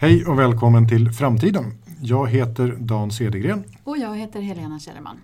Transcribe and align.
Hej 0.00 0.26
och 0.26 0.38
välkommen 0.38 0.88
till 0.88 1.12
Framtiden. 1.12 1.78
Jag 2.00 2.28
heter 2.28 2.76
Dan 2.80 3.10
Cedergren. 3.10 3.64
Och 3.84 3.98
jag 3.98 4.16
heter 4.16 4.40
Helena 4.40 4.78
Källerman. 4.78 5.16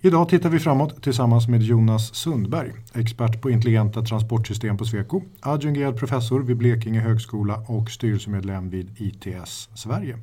Idag 0.00 0.28
tittar 0.28 0.48
vi 0.48 0.58
framåt 0.58 1.02
tillsammans 1.02 1.48
med 1.48 1.62
Jonas 1.62 2.14
Sundberg, 2.14 2.72
expert 2.94 3.42
på 3.42 3.50
intelligenta 3.50 4.02
transportsystem 4.02 4.76
på 4.76 4.84
Sweco, 4.84 5.22
adjungerad 5.40 5.98
professor 5.98 6.40
vid 6.40 6.56
Blekinge 6.56 7.00
högskola 7.00 7.64
och 7.68 7.90
styrelsemedlem 7.90 8.70
vid 8.70 8.90
ITS 8.96 9.68
Sverige. 9.74 10.18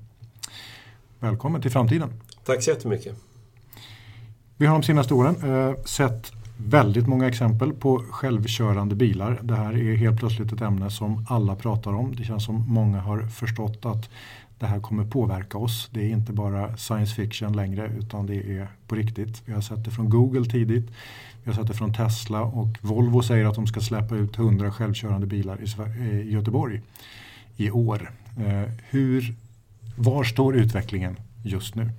Välkommen 1.19 1.61
till 1.61 1.71
Framtiden. 1.71 2.13
Tack 2.45 2.63
så 2.63 2.69
jättemycket. 2.69 3.15
Vi 4.57 4.65
har 4.65 4.73
de 4.73 4.83
senaste 4.83 5.13
åren 5.13 5.35
eh, 5.43 5.83
sett 5.83 6.31
väldigt 6.57 7.07
många 7.07 7.27
exempel 7.27 7.73
på 7.73 8.03
självkörande 8.09 8.95
bilar. 8.95 9.39
Det 9.43 9.55
här 9.55 9.77
är 9.77 9.95
helt 9.95 10.19
plötsligt 10.19 10.53
ett 10.53 10.61
ämne 10.61 10.89
som 10.91 11.25
alla 11.29 11.55
pratar 11.55 11.93
om. 11.93 12.15
Det 12.15 12.23
känns 12.23 12.45
som 12.45 12.65
många 12.67 12.99
har 12.99 13.21
förstått 13.21 13.85
att 13.85 14.09
det 14.59 14.65
här 14.65 14.79
kommer 14.79 15.05
påverka 15.05 15.57
oss. 15.57 15.89
Det 15.91 15.99
är 15.99 16.09
inte 16.09 16.33
bara 16.33 16.77
science 16.77 17.15
fiction 17.15 17.53
längre 17.53 17.91
utan 17.99 18.25
det 18.25 18.35
är 18.35 18.67
på 18.87 18.95
riktigt. 18.95 19.41
Vi 19.45 19.53
har 19.53 19.61
sett 19.61 19.85
det 19.85 19.91
från 19.91 20.09
Google 20.09 20.45
tidigt. 20.45 20.91
Vi 21.43 21.51
har 21.51 21.57
sett 21.57 21.67
det 21.67 21.73
från 21.73 21.93
Tesla 21.93 22.41
och 22.41 22.77
Volvo 22.81 23.21
säger 23.21 23.45
att 23.45 23.55
de 23.55 23.67
ska 23.67 23.79
släppa 23.79 24.15
ut 24.15 24.37
100 24.37 24.71
självkörande 24.71 25.27
bilar 25.27 25.59
eh, 25.99 26.19
i 26.19 26.31
Göteborg 26.31 26.81
i 27.57 27.71
år. 27.71 28.11
Eh, 28.37 28.71
hur, 28.89 29.35
var 29.95 30.23
står 30.23 30.55
utvecklingen 30.55 31.15
just 31.43 31.75
nu? 31.75 31.89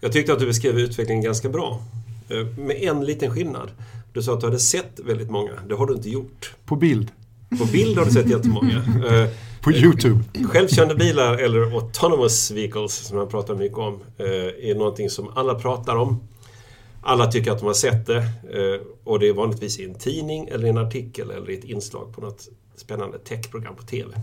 Jag 0.00 0.12
tyckte 0.12 0.32
att 0.32 0.38
du 0.38 0.46
beskrev 0.46 0.78
utvecklingen 0.78 1.24
ganska 1.24 1.48
bra. 1.48 1.80
Eh, 2.28 2.46
med 2.58 2.76
en 2.76 3.04
liten 3.04 3.30
skillnad. 3.30 3.70
Du 4.12 4.22
sa 4.22 4.34
att 4.34 4.40
du 4.40 4.46
hade 4.46 4.58
sett 4.58 5.00
väldigt 5.04 5.30
många. 5.30 5.52
Det 5.68 5.74
har 5.74 5.86
du 5.86 5.94
inte 5.94 6.10
gjort. 6.10 6.54
På 6.64 6.76
bild? 6.76 7.10
På 7.58 7.64
bild 7.64 7.98
har 7.98 8.04
du 8.04 8.10
sett 8.10 8.30
jättemånga. 8.30 8.82
Eh, 9.08 9.28
På 9.60 9.72
Youtube? 9.72 10.24
Självkörande 10.44 10.94
bilar 10.94 11.34
eller 11.34 11.60
autonomous 11.60 12.50
vehicles 12.50 12.92
som 12.94 13.16
man 13.16 13.28
pratar 13.28 13.54
mycket 13.54 13.78
om 13.78 14.00
eh, 14.16 14.70
är 14.70 14.74
någonting 14.74 15.10
som 15.10 15.28
alla 15.34 15.54
pratar 15.54 15.96
om. 15.96 16.20
Alla 17.02 17.26
tycker 17.26 17.52
att 17.52 17.58
de 17.58 17.66
har 17.66 17.74
sett 17.74 18.06
det 18.06 18.28
och 19.04 19.18
det 19.18 19.28
är 19.28 19.32
vanligtvis 19.32 19.78
i 19.78 19.84
en 19.84 19.94
tidning 19.94 20.48
eller 20.48 20.66
i 20.66 20.70
en 20.70 20.78
artikel 20.78 21.30
eller 21.30 21.50
i 21.50 21.58
ett 21.58 21.64
inslag 21.64 22.14
på 22.14 22.20
något 22.20 22.48
spännande 22.76 23.18
techprogram 23.18 23.76
på 23.76 23.82
TV. 23.82 24.14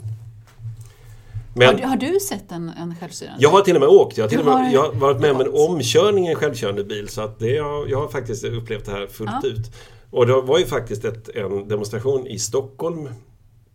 Men, 1.58 1.68
har, 1.68 1.76
du, 1.76 1.84
har, 1.84 1.98
du 1.98 2.20
sett 2.20 2.52
en, 2.52 2.70
en 2.70 2.96
självstyrande? 2.96 3.44
Jag 3.44 3.50
har 3.50 3.62
till 3.62 3.76
och 3.76 3.80
med 3.80 3.90
åkt. 3.90 4.18
Jag 4.18 4.24
har, 4.24 4.30
till 4.30 4.40
och 4.40 4.46
med, 4.46 4.74
jag 4.74 4.84
har 4.84 4.94
varit 4.94 5.22
med 5.22 5.32
om 5.32 5.42
en 5.42 5.54
omkörning 5.54 6.28
i 6.28 6.30
en 6.30 6.36
självkörande 6.36 6.84
bil. 6.84 7.10
Så 7.10 7.22
att 7.22 7.40
det, 7.40 7.50
jag, 7.50 7.90
jag 7.90 8.00
har 8.00 8.08
faktiskt 8.08 8.44
upplevt 8.44 8.86
det 8.86 8.92
här 8.92 9.08
fullt 9.08 9.32
ja. 9.44 9.50
ut. 9.50 9.72
Och 10.10 10.28
det 10.28 10.42
var 10.42 10.60
ju 10.60 10.66
faktiskt 10.66 11.06
ett, 11.06 11.30
en 11.30 11.68
demonstration 11.68 12.28
i 12.28 12.40
Stockholm 12.40 13.10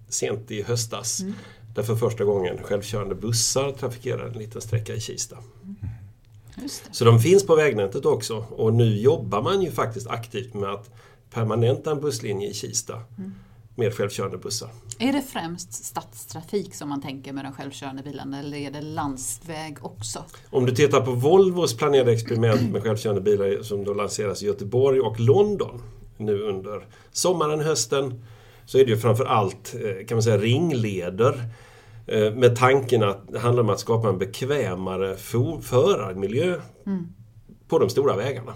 sent 0.08 0.50
i 0.50 0.62
höstas. 0.62 1.20
Mm. 1.20 1.34
Där 1.74 1.82
för 1.82 1.96
första 1.96 2.24
gången 2.24 2.58
självkörande 2.62 3.14
bussar 3.14 3.72
trafikerar 3.72 4.26
en 4.26 4.32
liten 4.32 4.60
sträcka 4.60 4.94
i 4.94 5.00
Kista. 5.00 5.36
Mm. 5.64 5.76
Så 6.90 7.04
de 7.04 7.20
finns 7.20 7.46
på 7.46 7.54
vägnätet 7.54 8.06
också. 8.06 8.44
Och 8.50 8.74
nu 8.74 8.98
jobbar 8.98 9.42
man 9.42 9.62
ju 9.62 9.70
faktiskt 9.70 10.06
aktivt 10.06 10.54
med 10.54 10.70
att 10.70 10.90
permanenta 11.30 11.90
en 11.90 12.00
busslinje 12.00 12.48
i 12.48 12.54
Kista. 12.54 12.94
Mm 13.18 13.34
med 13.74 13.94
självkörande 13.94 14.38
bussar. 14.38 14.68
Är 14.98 15.12
det 15.12 15.22
främst 15.22 15.84
stadstrafik 15.84 16.74
som 16.74 16.88
man 16.88 17.02
tänker 17.02 17.32
med 17.32 17.44
de 17.44 17.52
självkörande 17.52 18.02
bilarna 18.02 18.38
eller 18.38 18.58
är 18.58 18.70
det 18.70 18.80
landsväg 18.80 19.76
också? 19.80 20.24
Om 20.50 20.66
du 20.66 20.74
tittar 20.74 21.00
på 21.00 21.12
Volvos 21.12 21.76
planerade 21.76 22.12
experiment 22.12 22.72
med 22.72 22.82
självkörande 22.82 23.20
bilar 23.20 23.62
som 23.62 23.84
då 23.84 23.94
lanseras 23.94 24.42
i 24.42 24.46
Göteborg 24.46 25.00
och 25.00 25.20
London 25.20 25.82
nu 26.16 26.42
under 26.42 26.86
sommaren, 27.12 27.60
hösten 27.60 28.24
så 28.64 28.78
är 28.78 28.84
det 28.84 28.90
ju 28.90 28.96
framför 28.96 29.24
allt 29.24 29.74
eh, 29.74 30.06
kan 30.06 30.16
man 30.16 30.22
säga 30.22 30.38
ringleder 30.38 31.44
eh, 32.06 32.32
med 32.34 32.56
tanken 32.56 33.02
att 33.02 33.28
det 33.28 33.38
handlar 33.38 33.62
om 33.62 33.70
att 33.70 33.80
skapa 33.80 34.08
en 34.08 34.18
bekvämare 34.18 35.16
förarmiljö 35.62 36.60
mm. 36.86 37.06
på 37.68 37.78
de 37.78 37.88
stora 37.88 38.16
vägarna 38.16 38.54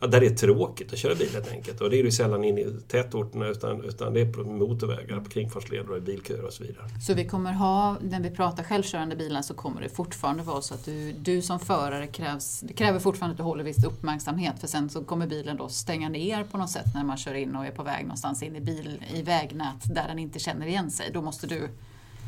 ja, 0.00 0.06
där 0.06 0.20
det 0.20 0.26
är 0.26 0.34
tråkigt 0.34 0.92
att 0.92 0.98
köra 0.98 1.14
bil 1.14 1.28
helt 1.32 1.50
enkelt. 1.50 1.80
Och 1.80 1.90
det 1.90 1.98
är 1.98 2.04
det 2.04 2.12
sällan 2.12 2.44
inne 2.44 2.60
i 2.60 2.76
tätorterna 2.88 3.46
utan, 3.48 3.84
utan 3.84 4.14
det 4.14 4.20
är 4.20 4.32
på 4.32 4.44
motorvägar, 4.44 5.20
på 5.20 5.30
kringfartsleder 5.30 5.90
och 5.90 5.96
i 5.96 6.00
bilköer 6.00 6.44
och 6.44 6.52
så 6.52 6.62
vidare. 6.64 6.84
Så 7.06 7.14
vi 7.14 7.24
kommer 7.24 7.52
ha, 7.52 7.96
när 8.00 8.20
vi 8.20 8.30
pratar 8.30 8.64
självkörande 8.64 9.16
bilar 9.16 9.42
så 9.42 9.54
kommer 9.54 9.80
det 9.80 9.88
fortfarande 9.88 10.42
vara 10.42 10.62
så 10.62 10.74
att 10.74 10.84
du, 10.84 11.12
du 11.12 11.42
som 11.42 11.60
förare 11.60 12.06
krävs, 12.06 12.60
det 12.60 12.72
kräver 12.72 12.98
fortfarande 12.98 13.32
att 13.32 13.38
du 13.38 13.42
håller 13.42 13.64
viss 13.64 13.84
uppmärksamhet 13.84 14.60
för 14.60 14.66
sen 14.66 14.90
så 14.90 15.04
kommer 15.04 15.26
bilen 15.26 15.56
då 15.56 15.68
stänga 15.68 16.08
ner 16.08 16.44
på 16.44 16.58
något 16.58 16.70
sätt 16.70 16.94
när 16.94 17.04
man 17.04 17.16
kör 17.16 17.34
in 17.34 17.56
och 17.56 17.66
är 17.66 17.70
på 17.70 17.82
väg 17.82 18.02
någonstans 18.02 18.42
in 18.42 18.56
i, 18.56 18.60
bil, 18.60 19.04
i 19.14 19.22
vägnät 19.22 19.94
där 19.94 20.08
den 20.08 20.18
inte 20.18 20.38
känner 20.38 20.66
igen 20.66 20.90
sig. 20.90 21.10
Då 21.14 21.22
måste 21.22 21.46
du 21.46 21.68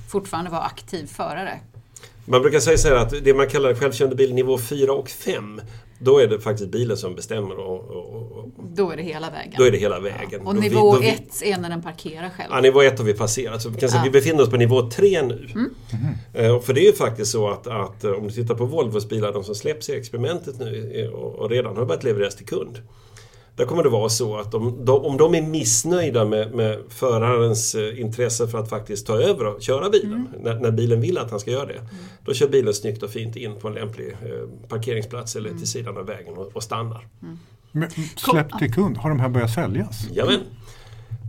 fortfarande 0.09 0.51
vara 0.51 0.63
aktiv 0.63 1.07
förare. 1.07 1.61
Man 2.27 2.43
brukar 2.43 2.61
säga 2.61 2.79
så 2.79 2.89
här 2.89 2.97
att 2.97 3.25
det 3.25 3.35
man 3.35 3.49
kallar 3.49 3.75
självkörande 3.75 4.17
bil 4.17 4.35
nivå 4.35 4.59
4 4.59 4.93
och 4.93 5.09
5 5.09 5.61
då 6.05 6.19
är 6.19 6.27
det 6.27 6.41
faktiskt 6.41 6.71
bilen 6.71 6.97
som 6.97 7.15
bestämmer. 7.15 7.59
Och, 7.59 7.91
och, 7.91 8.33
och, 8.33 8.49
då 8.75 8.91
är 8.91 8.97
det 8.97 9.03
hela 9.03 9.31
vägen? 9.31 9.55
Då 9.59 9.65
är 9.65 9.71
det 9.71 9.79
hela 9.79 10.01
vägen. 10.01 10.41
Ja. 10.45 10.49
Och 10.49 10.57
nivå 10.57 10.97
1 11.03 11.43
är 11.45 11.59
när 11.59 11.69
den 11.69 11.83
parkerar 11.83 12.31
själv? 12.31 12.49
Ja, 12.51 12.61
nivå 12.61 12.83
1 12.83 12.99
har 12.99 13.07
vi 13.07 13.15
passerat. 13.15 13.63
Så 13.63 13.69
vi, 13.69 13.81
kan 13.81 13.89
säga, 13.89 14.01
ja. 14.01 14.05
vi 14.05 14.11
befinner 14.11 14.43
oss 14.43 14.51
på 14.51 14.57
nivå 14.57 14.91
3 14.91 15.23
nu. 15.23 15.49
Mm. 15.55 15.75
Mm. 16.35 16.63
För 16.63 16.73
det 16.73 16.81
är 16.81 16.87
ju 16.87 16.93
faktiskt 16.93 17.31
så 17.31 17.49
att, 17.49 17.67
att, 17.67 18.05
om 18.05 18.27
du 18.27 18.31
tittar 18.31 18.55
på 18.55 18.65
Volvos 18.65 19.09
bilar, 19.09 19.33
de 19.33 19.45
som 19.45 19.55
släpps 19.55 19.89
i 19.89 19.97
experimentet 19.97 20.59
nu 20.59 21.09
och 21.09 21.51
redan 21.51 21.77
har 21.77 21.85
börjat 21.85 22.05
levereras 22.05 22.37
till 22.37 22.47
kund. 22.47 22.79
Där 23.57 23.65
kommer 23.65 23.83
det 23.83 23.89
vara 23.89 24.09
så 24.09 24.37
att 24.37 24.55
om 24.55 24.85
de, 24.85 25.05
om 25.05 25.17
de 25.17 25.35
är 25.35 25.43
missnöjda 25.43 26.25
med, 26.25 26.55
med 26.55 26.79
förarens 26.89 27.75
eh, 27.75 28.01
intresse 28.01 28.49
för 28.49 28.59
att 28.59 28.71
faktiskt 28.71 29.07
ta 29.07 29.21
över 29.21 29.47
och 29.47 29.63
köra 29.63 29.91
bilen, 29.91 30.13
mm. 30.13 30.43
när, 30.43 30.55
när, 30.55 30.71
bilen 30.71 31.01
vill 31.01 31.19
att 31.19 31.31
han 31.31 31.41
ska 31.41 31.51
göra 31.51 31.67
det, 31.67 31.75
mm. 31.75 31.87
då 32.25 32.35
kör 32.35 32.49
bilen 32.49 32.75
snyggt 32.75 33.03
och 33.03 33.11
fint 33.11 33.37
in 33.37 33.55
på 33.61 33.69
en 33.69 33.75
lämplig 33.75 34.13
eh, 34.13 34.69
parkeringsplats 34.69 35.37
eller 35.37 35.49
mm. 35.49 35.59
till 35.59 35.71
sidan 35.71 35.97
av 35.97 36.07
vägen 36.07 36.35
och, 36.35 36.57
och 36.57 36.63
stannar. 36.63 37.07
Mm. 37.23 37.39
Men 37.73 37.91
släpp 38.17 38.59
till 38.59 38.73
kund, 38.73 38.97
har 38.97 39.11
de 39.11 39.21
här 39.21 39.29
börjat 39.29 39.51
säljas? 39.51 40.07
Jajamän. 40.11 40.41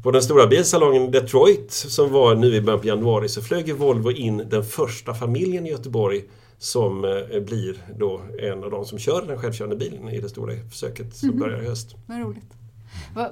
På 0.04 0.12
den 0.12 0.22
stora 0.22 0.48
bilsalongen 0.48 1.12
Detroit 1.12 1.72
som 1.72 2.12
var 2.12 2.36
nu 2.36 2.56
i 2.56 2.62
början 2.62 2.82
på 2.82 2.88
januari 2.88 3.30
så 3.30 3.42
flög 3.42 3.76
Volvo 3.76 4.12
in 4.12 4.44
den 4.50 4.64
första 4.64 5.14
familjen 5.14 5.66
i 5.66 5.70
Göteborg 5.70 6.22
som 6.66 7.06
eh, 7.06 7.40
blir 7.40 7.78
då 7.98 8.22
en 8.40 8.64
av 8.64 8.72
de 8.72 8.86
som 8.86 9.00
kör 9.00 9.28
den 9.28 9.38
självkörande 9.38 9.76
bilen 9.76 10.10
i 10.10 10.22
det 10.22 10.30
stora 10.30 10.54
försöket 10.70 11.16
som 11.16 11.30
mm. 11.30 11.40
börjar 11.40 11.64
i 11.64 11.68
höst. 11.68 11.96
Vad 12.06 12.20
roligt. 12.20 12.54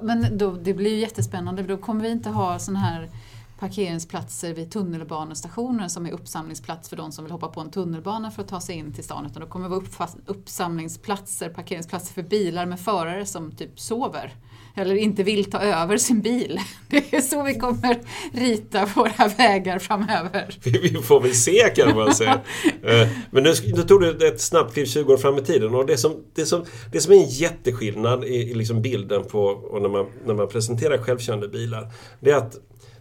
Men 0.02 0.38
då, 0.38 0.52
det 0.52 0.74
blir 0.74 0.90
ju 0.90 1.00
jättespännande, 1.00 1.62
då 1.62 1.76
kommer 1.76 2.02
vi 2.02 2.10
inte 2.10 2.28
ha 2.28 2.58
sån 2.58 2.76
här 2.76 3.10
parkeringsplatser 3.58 4.54
vid 4.54 4.70
tunnelbanestationer 4.70 5.88
som 5.88 6.06
är 6.06 6.10
uppsamlingsplats 6.10 6.88
för 6.88 6.96
de 6.96 7.12
som 7.12 7.24
vill 7.24 7.32
hoppa 7.32 7.48
på 7.48 7.60
en 7.60 7.70
tunnelbana 7.70 8.30
för 8.30 8.42
att 8.42 8.48
ta 8.48 8.60
sig 8.60 8.76
in 8.76 8.92
till 8.92 9.04
stan. 9.04 9.26
Utan 9.26 9.42
då 9.42 9.48
kommer 9.48 9.68
det 9.68 9.76
vara 9.76 10.08
uppsamlingsplatser, 10.26 11.48
parkeringsplatser 11.48 12.14
för 12.14 12.22
bilar 12.22 12.66
med 12.66 12.80
förare 12.80 13.26
som 13.26 13.52
typ 13.52 13.80
sover 13.80 14.34
eller 14.74 14.94
inte 14.94 15.22
vill 15.22 15.50
ta 15.50 15.58
över 15.58 15.96
sin 15.96 16.20
bil. 16.20 16.60
Det 16.88 17.14
är 17.14 17.20
så 17.20 17.42
vi 17.42 17.54
kommer 17.54 17.98
rita 18.32 18.86
våra 18.94 19.28
vägar 19.38 19.78
framöver. 19.78 20.58
Vi 20.64 21.02
får 21.02 21.20
väl 21.20 21.34
se 21.34 21.72
kan 21.76 21.96
man 21.96 22.14
säga. 22.14 22.40
Eh, 22.82 23.08
men 23.30 23.42
nu, 23.42 23.52
nu 23.76 23.82
tog 23.82 24.00
du 24.00 24.28
ett 24.28 24.40
snabbt 24.40 24.74
kliv 24.74 24.86
20 24.86 25.12
år 25.12 25.16
fram 25.16 25.38
i 25.38 25.42
tiden 25.42 25.74
och 25.74 25.86
det 25.86 25.96
som, 25.96 26.24
det 26.34 26.46
som, 26.46 26.64
det 26.92 27.00
som 27.00 27.12
är 27.12 27.16
en 27.16 27.28
jätteskillnad 27.28 28.24
i, 28.24 28.34
i 28.34 28.54
liksom 28.54 28.82
bilden 28.82 29.24
på, 29.24 29.40
och 29.44 29.82
när, 29.82 29.88
man, 29.88 30.06
när 30.26 30.34
man 30.34 30.48
presenterar 30.48 30.98
självkörande 30.98 31.48
bilar, 31.48 31.88
det 32.20 32.30
är 32.30 32.36
att 32.36 32.56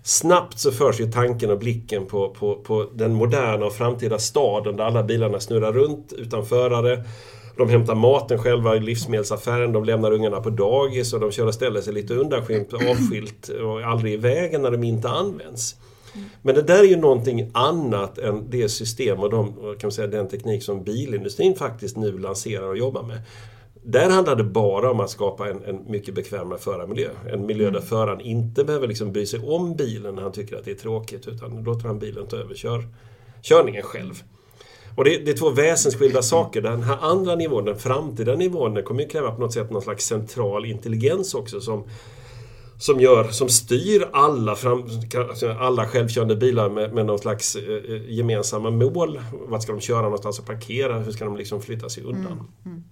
Snabbt 0.06 0.60
så 0.60 0.72
förs 0.72 1.00
ju 1.00 1.12
tanken 1.12 1.52
och 1.52 1.60
blicken 1.60 2.06
på, 2.06 2.30
på, 2.30 2.56
på 2.56 2.90
den 2.94 3.14
moderna 3.14 3.66
och 3.66 3.74
framtida 3.74 4.20
staden 4.20 4.76
där 4.76 4.84
alla 4.84 5.04
bilarna 5.04 5.40
snurrar 5.40 5.74
runt 5.74 6.14
utan 6.14 6.46
förare. 6.46 7.04
De 7.58 7.70
hämtar 7.70 7.96
maten 7.96 8.38
själva 8.38 8.76
i 8.76 8.80
livsmedelsaffären, 8.80 9.72
de 9.72 9.84
lämnar 9.84 10.12
ungarna 10.12 10.42
på 10.42 10.50
dagis 10.50 11.14
och 11.14 11.20
de 11.20 11.32
kör 11.32 11.48
och 11.48 11.54
ställer 11.54 11.82
sig 11.82 11.94
lite 11.94 12.14
undanskymt 12.14 12.74
avskilt 12.74 13.50
och 13.50 13.82
aldrig 13.82 14.14
i 14.14 14.18
vägen 14.18 14.62
när 14.62 14.72
de 14.72 14.84
inte 14.84 15.10
används. 15.10 15.76
Men 16.42 16.56
det 16.56 16.62
där 16.62 16.80
är 16.80 16.88
ju 16.88 16.96
någonting 16.96 17.52
annat 17.54 18.18
än 18.18 18.50
det 18.50 18.70
system 18.70 19.20
och 19.20 19.30
de, 19.30 19.76
kan 19.80 19.92
säga, 19.92 20.08
den 20.08 20.28
teknik 20.28 20.64
som 20.64 20.84
bilindustrin 20.84 21.56
faktiskt 21.56 21.98
nu 21.98 22.18
lanserar 22.18 22.68
och 22.68 22.78
jobbar 22.78 23.04
med. 23.04 23.22
Där 23.86 24.10
handlar 24.10 24.36
det 24.36 24.44
bara 24.44 24.92
om 24.92 25.00
att 25.00 25.10
skapa 25.10 25.50
en, 25.50 25.64
en 25.64 25.92
mycket 25.92 26.16
bekvämare 26.16 26.60
förarmiljö. 26.60 27.10
En 27.34 27.46
miljö 27.46 27.66
där 27.66 27.70
mm. 27.70 27.82
föraren 27.82 28.22
inte 28.22 28.64
behöver 28.64 28.88
liksom 28.88 29.12
bry 29.12 29.26
sig 29.26 29.40
om 29.40 29.76
bilen 29.76 30.16
när 30.16 30.22
han 30.22 30.32
tycker 30.32 30.56
att 30.56 30.66
det 30.66 30.72
är 30.72 30.76
tråkigt 30.76 31.28
utan 31.28 31.64
låter 31.64 31.88
han 31.88 32.00
bilen 32.00 32.28
ta 32.28 32.38
över 32.38 32.56
kör, 32.56 32.88
körningen 33.42 33.84
själv. 33.84 34.24
Och 34.96 35.04
det, 35.04 35.18
det, 35.18 35.32
är 35.32 35.36
två 35.36 35.50
väsensskilda 35.50 36.22
saker. 36.22 36.62
Den 36.62 36.84
här 36.84 36.98
andra 37.02 37.36
nivån, 37.36 37.66
den 37.66 37.80
framtida 37.80 38.36
nivån, 38.36 38.74
den 38.74 38.84
kommer 38.84 39.02
ju 39.02 39.10
kräva 39.10 39.32
på 39.32 39.42
något 39.42 39.54
sätt 39.54 39.72
någon 39.72 39.82
slags 39.82 40.06
central 40.06 40.66
intelligens 40.66 41.34
också 41.34 41.62
som 41.62 41.84
som, 42.84 43.00
gör, 43.00 43.28
som 43.32 43.50
styr 43.50 44.10
alla, 44.14 44.56
fram, 44.56 44.84
alla 45.60 45.88
självkörande 45.88 46.36
bilar 46.36 46.70
med, 46.70 46.94
med 46.94 47.06
någon 47.06 47.20
slags 47.20 47.56
eh, 47.56 47.94
eh, 47.94 48.12
gemensamma 48.12 48.70
mål. 48.70 49.22
Vart 49.48 49.64
ska 49.64 49.72
de 49.72 49.82
köra 49.82 50.02
någonstans 50.02 50.40
och 50.40 50.46
parkera? 50.46 51.00
Hur 51.00 51.12
ska 51.12 51.26
de 51.26 51.38
liksom 51.38 51.62
flytta 51.62 51.90
sig 51.90 52.04
undan? 52.04 52.32
Mm. 52.32 52.46
Mm. 52.66 52.84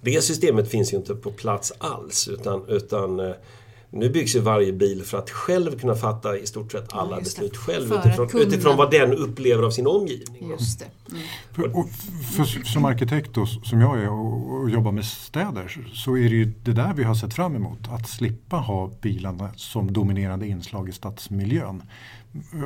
Det 0.00 0.24
systemet 0.24 0.70
finns 0.70 0.92
ju 0.92 0.96
inte 0.96 1.14
på 1.14 1.30
plats 1.30 1.72
alls 1.78 2.28
utan, 2.28 2.68
utan 2.68 3.20
eh, 3.20 3.32
nu 3.90 4.10
byggs 4.10 4.36
ju 4.36 4.40
varje 4.40 4.72
bil 4.72 5.02
för 5.02 5.18
att 5.18 5.30
själv 5.30 5.78
kunna 5.78 5.94
fatta 5.94 6.38
i 6.38 6.46
stort 6.46 6.72
sett 6.72 6.92
alla 6.92 7.16
Ja, 7.16 7.20
beslut 7.20 7.56
själv 7.56 7.92
utifrån, 7.92 8.28
kunna- 8.28 8.42
utifrån 8.44 8.76
vad 8.76 8.90
den 8.90 9.12
upplever 9.14 9.62
av 9.62 9.70
sin 9.70 9.86
omgivning. 9.86 10.50
Just 10.50 10.78
det. 10.78 10.86
Mm. 11.10 11.22
För, 11.52 11.76
och 11.78 11.88
för, 12.36 12.64
som 12.64 12.84
arkitekt 12.84 13.34
då, 13.34 13.46
som 13.46 13.80
jag 13.80 13.98
är 14.02 14.10
och, 14.10 14.60
och 14.60 14.70
jobbar 14.70 14.92
med 14.92 15.04
städer 15.04 15.88
så 15.94 16.16
är 16.16 16.22
det 16.22 16.36
ju 16.36 16.52
det 16.64 16.72
där 16.72 16.94
vi 16.94 17.02
har 17.04 17.14
sett 17.14 17.34
fram 17.34 17.56
emot. 17.56 17.78
Att 17.90 18.08
slippa 18.08 18.56
ha 18.56 18.90
bilarna 19.00 19.50
som 19.56 19.92
dominerande 19.92 20.46
inslag 20.46 20.88
i 20.88 20.92
stadsmiljön. 20.92 21.82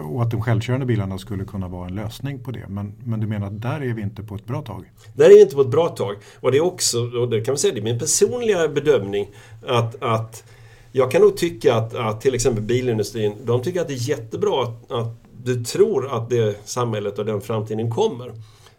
Och 0.08 0.22
att 0.22 0.30
de 0.30 0.42
självkörande 0.42 0.86
bilarna 0.86 1.18
skulle 1.18 1.44
kunna 1.44 1.68
vara 1.68 1.88
en 1.88 1.94
lösning 1.94 2.38
på 2.44 2.50
det. 2.50 2.64
Men, 2.68 2.92
men 3.04 3.20
du 3.20 3.26
menar 3.26 3.46
att 3.46 3.62
där 3.62 3.80
är 3.82 3.94
vi 3.94 4.02
inte 4.02 4.22
på 4.22 4.34
ett 4.34 4.46
bra 4.46 4.62
tag? 4.62 4.84
Där 5.14 5.24
är 5.24 5.28
vi 5.34 5.42
inte 5.42 5.54
på 5.54 5.60
ett 5.60 5.70
bra 5.70 5.88
tag. 5.88 6.16
Och 6.40 6.52
det 6.52 6.58
är 6.58 6.64
också, 6.64 6.98
och 7.18 7.30
det 7.30 7.40
kan 7.40 7.52
man 7.52 7.58
säga, 7.58 7.74
det 7.74 7.80
är 7.80 7.84
min 7.84 7.98
personliga 7.98 8.68
bedömning 8.68 9.28
att, 9.66 10.02
att 10.02 10.44
jag 10.92 11.10
kan 11.10 11.20
nog 11.22 11.36
tycka 11.36 11.74
att, 11.74 11.94
att 11.94 12.20
till 12.20 12.34
exempel 12.34 12.64
bilindustrin, 12.64 13.34
de 13.44 13.62
tycker 13.62 13.80
att 13.80 13.88
det 13.88 13.94
är 13.94 14.08
jättebra 14.08 14.62
att, 14.62 14.92
att 14.92 15.16
du 15.44 15.64
tror 15.64 16.16
att 16.16 16.30
det 16.30 16.68
samhället 16.68 17.18
och 17.18 17.24
den 17.24 17.40
framtiden 17.40 17.90
kommer. 17.90 18.32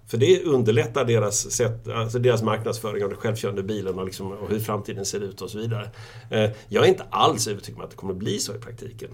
För 0.07 0.17
det 0.17 0.43
underlättar 0.43 1.05
deras, 1.05 1.51
sätt, 1.51 1.87
alltså 1.87 2.19
deras 2.19 2.43
marknadsföring 2.43 3.03
av 3.03 3.09
den 3.09 3.17
självkörande 3.17 3.63
bilen 3.63 3.99
och, 3.99 4.05
liksom, 4.05 4.31
och 4.31 4.49
hur 4.49 4.59
framtiden 4.59 5.05
ser 5.05 5.19
ut 5.19 5.41
och 5.41 5.49
så 5.49 5.57
vidare. 5.57 5.89
Eh, 6.29 6.49
Jag 6.67 6.83
är 6.83 6.87
inte 6.87 7.03
alls 7.09 7.47
övertygad 7.47 7.79
om 7.79 7.83
att 7.85 7.91
det 7.91 7.97
kommer 7.97 8.13
bli 8.13 8.39
så 8.39 8.55
i 8.55 8.57
praktiken. 8.57 9.09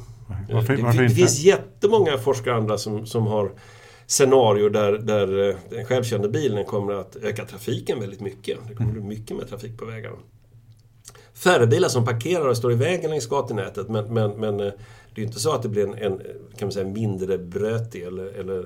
Varför, 0.51 0.75
det, 0.75 0.83
varför 0.83 1.03
det 1.03 1.09
finns 1.09 1.39
jättemånga 1.39 2.17
forskare 2.17 2.53
och 2.53 2.61
andra 2.61 2.77
som, 2.77 3.05
som 3.05 3.27
har 3.27 3.51
scenarier 4.07 4.69
där, 4.69 4.91
där 4.93 5.49
eh, 5.49 5.55
den 5.69 5.85
självkörande 5.85 6.29
bilen 6.29 6.65
kommer 6.65 6.93
att 6.93 7.15
öka 7.15 7.45
trafiken 7.45 7.99
väldigt 7.99 8.21
mycket. 8.21 8.57
Det 8.67 8.75
kommer 8.75 8.91
bli 8.91 9.01
mycket 9.01 9.37
mer 9.37 9.43
trafik 9.43 9.77
på 9.77 9.85
vägarna. 9.85 10.17
Färre 11.43 11.67
bilar 11.67 11.89
som 11.89 12.05
parkerar 12.05 12.47
och 12.47 12.57
står 12.57 12.71
i 12.71 12.75
vägen 12.75 13.09
längs 13.09 13.27
gatunätet 13.27 13.89
men, 13.89 14.13
men, 14.13 14.31
men 14.31 14.59
eh, 14.59 14.71
det 15.15 15.21
är 15.21 15.25
inte 15.25 15.39
så 15.39 15.51
att 15.51 15.63
det 15.63 15.69
blir 15.69 15.83
en, 15.83 15.93
en 15.93 16.17
kan 16.57 16.65
man 16.65 16.71
säga, 16.71 16.85
mindre 16.85 17.37
brötig 17.37 18.03
eller, 18.03 18.39
eller 18.39 18.65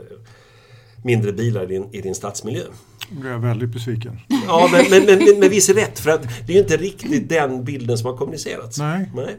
mindre 1.04 1.32
bilar 1.32 1.64
i 1.64 1.66
din, 1.66 1.90
i 1.92 2.02
din 2.02 2.16
stadsmiljö. 2.16 2.64
Nu 3.12 3.28
är 3.28 3.32
jag 3.32 3.40
väldigt 3.40 3.70
besviken. 3.70 4.20
Ja, 4.48 4.70
men, 4.72 4.86
men, 4.90 5.06
men, 5.06 5.26
men 5.26 5.40
med 5.40 5.50
viss 5.50 5.70
rätt 5.70 6.00
för 6.00 6.10
att 6.10 6.22
det 6.22 6.54
är 6.54 6.56
ju 6.56 6.62
inte 6.62 6.78
riktigt 6.78 7.30
den 7.30 7.64
bilden 7.64 7.98
som 7.98 8.10
har 8.10 8.18
kommunicerats. 8.18 8.78
Nej. 8.78 9.12
Nej. 9.16 9.38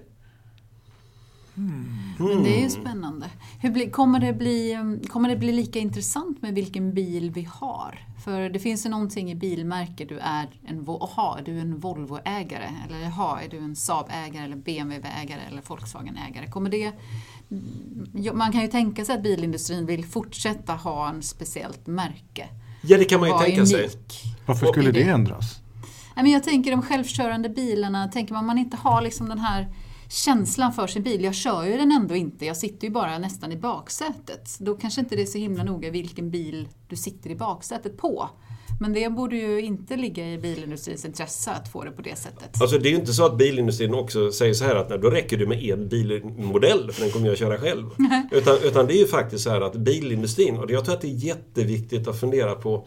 Men 1.55 2.43
det 2.43 2.59
är 2.59 2.63
ju 2.63 2.71
spännande. 2.71 3.31
Hur 3.61 3.71
bli, 3.71 3.91
kommer, 3.91 4.21
det 4.21 4.33
bli, 4.33 4.77
um, 4.77 5.01
kommer 5.01 5.29
det 5.29 5.37
bli 5.37 5.53
lika 5.53 5.79
intressant 5.79 6.43
med 6.43 6.55
vilken 6.55 6.95
bil 6.95 7.31
vi 7.31 7.49
har? 7.51 7.99
För 8.25 8.49
det 8.49 8.59
finns 8.59 8.87
ju 8.87 8.91
någonting 8.91 9.31
i 9.31 9.35
bilmärke. 9.35 10.05
Du 10.05 10.19
är 10.19 10.49
en, 10.67 10.89
aha, 10.89 11.37
är 11.39 11.43
du 11.45 11.59
en 11.59 11.79
Volvo-ägare? 11.79 12.69
Eller 12.87 12.99
jaha, 12.99 13.41
är 13.43 13.49
du 13.49 13.59
en 13.59 13.77
Saab-ägare 13.77 14.45
eller 14.45 14.57
BMW-ägare 14.57 15.41
eller 15.49 15.63
Volkswagen-ägare? 15.63 16.51
Kommer 16.51 16.71
det... 16.71 16.93
Man 18.33 18.53
kan 18.53 18.63
ju 18.63 18.69
tänka 18.69 19.05
sig 19.05 19.15
att 19.15 19.23
bilindustrin 19.23 19.87
vill 19.87 20.05
fortsätta 20.05 20.73
ha 20.73 21.09
en 21.09 21.23
speciellt 21.23 21.87
märke. 21.87 22.49
Ja, 22.83 22.99
det 22.99 23.05
kan 23.05 23.21
man 23.21 23.29
ju 23.29 23.39
tänka 23.39 23.67
sig. 23.67 23.81
unik. 23.81 24.23
Varför 24.47 24.67
Och- 24.67 24.75
skulle 24.75 24.91
det 24.91 25.03
ändras? 25.03 25.61
Jag 26.17 26.43
tänker 26.43 26.71
de 26.71 26.83
självkörande 26.83 27.49
bilarna, 27.49 28.09
tänker 28.09 28.35
man 28.35 28.47
man 28.47 28.59
inte 28.59 28.77
har 28.77 29.03
liksom 29.03 29.29
den 29.29 29.39
här 29.39 29.69
känslan 30.15 30.73
för 30.73 30.87
sin 30.87 31.03
bil. 31.03 31.25
Jag 31.25 31.35
kör 31.35 31.65
ju 31.65 31.77
den 31.77 31.93
ändå 31.93 32.15
inte, 32.15 32.47
jag 32.47 32.57
sitter 32.57 32.87
ju 32.87 32.93
bara 32.93 33.19
nästan 33.19 33.53
i 33.53 33.57
baksätet. 33.57 34.57
Då 34.59 34.75
kanske 34.75 35.01
inte 35.01 35.17
det 35.17 35.23
är 35.23 35.27
så 35.27 35.39
himla 35.39 35.65
noga 35.65 35.91
vilken 35.91 36.31
bil 36.31 36.69
du 36.89 36.97
sitter 36.97 37.31
i 37.31 37.35
baksätet 37.35 37.97
på. 37.97 38.31
Men 38.81 38.93
det 38.93 39.09
borde 39.09 39.37
ju 39.37 39.61
inte 39.61 39.97
ligga 39.97 40.33
i 40.33 40.39
bilindustrins 40.39 41.05
intresse 41.05 41.51
att 41.51 41.73
få 41.73 41.85
det 41.85 41.91
på 41.91 42.03
det 42.03 42.17
sättet. 42.17 42.63
Alltså 42.63 42.79
det 42.79 42.89
är 42.89 42.91
ju 42.91 42.97
inte 42.97 43.13
så 43.13 43.27
att 43.27 43.39
bilindustrin 43.39 43.95
också 43.95 44.33
säger 44.33 44.55
så 44.55 44.65
här 44.65 44.77
att 44.77 44.91
nej, 44.91 44.99
då 44.99 45.11
räcker 45.11 45.37
det 45.37 45.47
med 45.47 45.63
en 45.63 45.89
bilmodell 45.89 46.93
för 46.93 47.03
den 47.03 47.11
kommer 47.11 47.27
jag 47.27 47.39
köra 47.39 47.59
själv. 47.59 47.91
utan, 48.33 48.57
utan 48.65 48.87
det 48.87 48.95
är 48.95 48.99
ju 48.99 49.07
faktiskt 49.07 49.45
så 49.45 49.51
här 49.51 49.61
att 49.61 49.75
bilindustrin, 49.75 50.57
och 50.57 50.71
jag 50.71 50.85
tror 50.85 50.95
att 50.95 51.01
det 51.01 51.09
är 51.09 51.27
jätteviktigt 51.27 52.09
att 52.09 52.21
fundera 52.21 52.55
på 52.55 52.87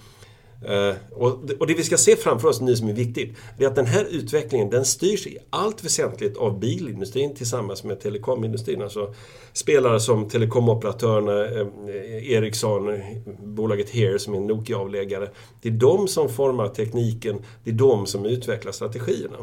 och, 1.12 1.40
det- 1.48 1.54
och 1.56 1.68
det 1.68 1.74
vi 1.74 1.84
ska 1.84 1.98
se 1.98 2.16
framför 2.16 2.48
oss 2.48 2.62
nu 2.62 2.76
som 2.76 2.88
är 2.90 2.94
viktigt, 2.94 3.36
det 3.58 3.64
är 3.64 3.68
att 3.68 3.76
den 3.76 3.86
här 3.86 4.08
utvecklingen 4.12 4.70
den 4.70 4.86
styrs 4.86 5.28
i 5.28 5.38
allt 5.50 5.86
väsentligt 5.86 6.38
av 6.38 6.60
bilindustrin 6.60 7.36
tillsammans 7.36 7.84
med 7.84 8.00
telekomindustrin. 8.00 8.82
Alltså 8.82 9.14
spelare 9.54 10.00
som 10.00 10.30
telekomoperatörerna, 10.30 11.46
eh, 11.46 12.32
Ericsson, 12.32 12.90
eh, 12.94 13.00
bolaget 13.44 13.90
Here 13.90 14.20
som 14.20 14.34
är 14.34 14.38
en 14.38 14.48
Nokia-avläggare. 14.48 15.30
Det 15.62 15.70
är 15.70 15.74
de 15.74 16.08
som 16.08 16.30
formar 16.30 16.68
tekniken, 16.68 17.38
det 17.64 17.70
är 17.70 17.76
de 17.76 18.06
som 18.06 18.26
utvecklar 18.26 18.72
strategierna. 18.72 19.38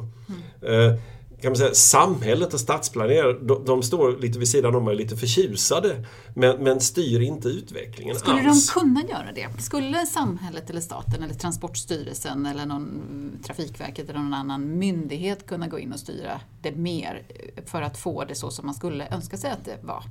Eh, 0.63 0.95
kan 1.41 1.51
man 1.51 1.57
säga, 1.57 1.75
samhället 1.75 2.55
och 2.55 2.61
stadsplanerare, 2.61 3.33
de, 3.33 3.65
de 3.65 3.83
står 3.83 4.17
lite 4.21 4.39
vid 4.39 4.49
sidan 4.49 4.75
om 4.75 4.87
och 4.87 4.93
är 4.93 4.97
lite 4.97 5.17
förtjusade 5.17 6.05
men, 6.35 6.63
men 6.65 6.81
styr 6.81 7.21
inte 7.21 7.49
utvecklingen 7.49 8.17
Skulle 8.17 8.49
alls. 8.51 8.75
de 8.75 8.81
kunna 8.81 9.03
göra 9.09 9.33
det? 9.35 9.63
Skulle 9.63 10.07
samhället 10.07 10.71
eller 10.71 10.81
staten 10.81 11.23
eller 11.23 11.35
Transportstyrelsen 11.35 12.47
eller 12.47 12.67
någon 12.67 13.01
Trafikverket 13.47 14.09
eller 14.11 14.19
någon 14.21 14.35
annan 14.35 14.79
myndighet 14.79 15.47
kunna 15.47 15.67
gå 15.69 15.79
in 15.79 15.93
och 15.93 15.99
styra 16.01 16.41
det 16.63 16.73
mer 16.77 17.23
för 17.67 17.83
att 17.83 17.99
få 17.99 18.25
det 18.25 18.35
så 18.35 18.51
som 18.51 18.67
man 18.67 18.75
skulle 18.75 19.09
önska 19.09 19.37
sig 19.37 19.51
att 19.51 19.65
det 19.65 19.79
var? 19.83 20.03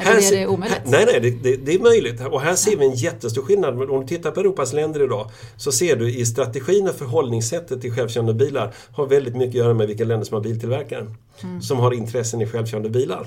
Eller 0.00 0.16
är 0.16 0.20
ser- 0.20 0.36
det 0.40 0.46
omöjligt? 0.46 0.78
här- 0.78 0.90
nej, 0.90 1.04
nej, 1.06 1.20
det, 1.20 1.30
det, 1.50 1.56
det 1.56 1.74
är 1.74 1.78
möjligt. 1.78 2.20
Och 2.26 2.40
här 2.40 2.54
ser 2.54 2.76
vi 2.76 2.86
en 2.86 2.94
jättestor 2.94 3.42
skillnad. 3.42 3.90
Om 3.90 4.00
du 4.00 4.06
tittar 4.06 4.30
på 4.30 4.40
Europas 4.40 4.72
länder 4.72 5.02
idag 5.04 5.30
så 5.56 5.72
ser 5.72 5.96
du 5.96 6.14
i 6.14 6.26
strategin 6.26 6.88
och 6.88 6.94
förhållningssättet 6.94 7.80
till 7.80 7.92
självkörande 7.92 8.34
bilar 8.34 8.74
har 8.92 9.06
väldigt 9.06 9.36
mycket 9.36 9.48
att 9.50 9.54
göra 9.54 9.74
med 9.74 9.86
vilka 9.86 10.04
länder 10.04 10.24
som 10.26 10.34
har 10.34 10.42
biltillverkare. 10.42 10.81
Som 11.62 11.78
har 11.78 11.92
intressen 11.94 12.40
i 12.40 12.46
självkörande 12.46 12.88
bilar. 12.90 13.24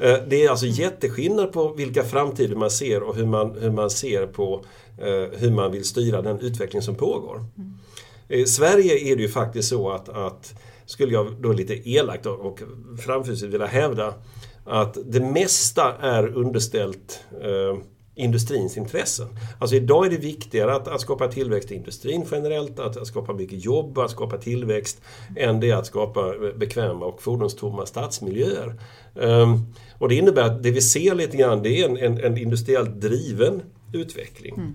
Eh, 0.00 0.18
Det 0.28 0.44
är 0.44 0.50
alltså 0.50 0.66
jätteskillnad 0.66 1.52
på 1.52 1.68
vilka 1.72 2.04
framtider 2.04 2.56
man 2.56 2.70
ser 2.70 3.02
och 3.02 3.16
hur 3.16 3.26
man, 3.26 3.56
hur 3.60 3.70
man 3.70 3.90
ser 3.90 4.26
på 4.26 4.64
eh, 4.98 5.38
hur 5.38 5.50
man 5.50 5.72
vill 5.72 5.84
styra 5.84 6.22
den 6.22 6.40
utveckling 6.40 6.82
som 6.82 6.94
pågår. 6.94 7.44
Eh, 8.28 8.38
I 8.40 8.46
Sverige 8.46 9.12
är 9.12 9.16
det 9.16 9.22
ju 9.22 9.28
faktiskt 9.28 9.68
så 9.68 9.90
att, 9.90 10.08
att 10.08 10.54
skulle 10.86 11.12
jag 11.12 11.32
då 11.40 11.52
lite 11.52 11.90
elakt 11.90 12.26
och- 12.26 12.40
och 12.40 12.60
framfusigt 13.04 13.52
vilja 13.54 13.66
hävda 13.66 14.14
att 14.64 14.96
det 15.06 15.20
mesta 15.20 15.94
är 16.00 16.36
underställt 16.36 17.20
eh, 17.42 17.78
industrins 18.16 18.76
intressen. 18.76 19.26
Alltså 19.58 19.76
idag 19.76 20.06
är 20.06 20.10
det 20.10 20.16
viktigare 20.16 20.74
att, 20.74 20.88
att 20.88 21.00
skapa 21.00 21.28
tillväxt 21.28 21.72
i 21.72 21.74
industrin 21.74 22.24
generellt, 22.30 22.78
att, 22.78 22.96
att 22.96 23.06
skapa 23.06 23.32
mycket 23.32 23.64
jobb, 23.64 23.98
att 23.98 24.10
skapa 24.10 24.36
tillväxt, 24.36 25.00
än 25.36 25.60
det 25.60 25.72
att 25.72 25.86
skapa 25.86 26.34
bekväma 26.56 27.06
och 27.06 27.22
fordonstomma 27.22 27.86
stadsmiljöer. 27.86 28.74
Um, 29.14 29.74
och 29.98 30.08
det 30.08 30.14
innebär 30.14 30.42
att 30.42 30.62
det 30.62 30.70
vi 30.70 30.80
ser 30.80 31.14
lite 31.14 31.36
grann, 31.36 31.62
det 31.62 31.82
är 31.82 31.88
en, 31.88 31.96
en, 31.96 32.24
en 32.24 32.38
industriellt 32.38 33.00
driven 33.00 33.62
utveckling. 33.92 34.54
Mm. 34.54 34.74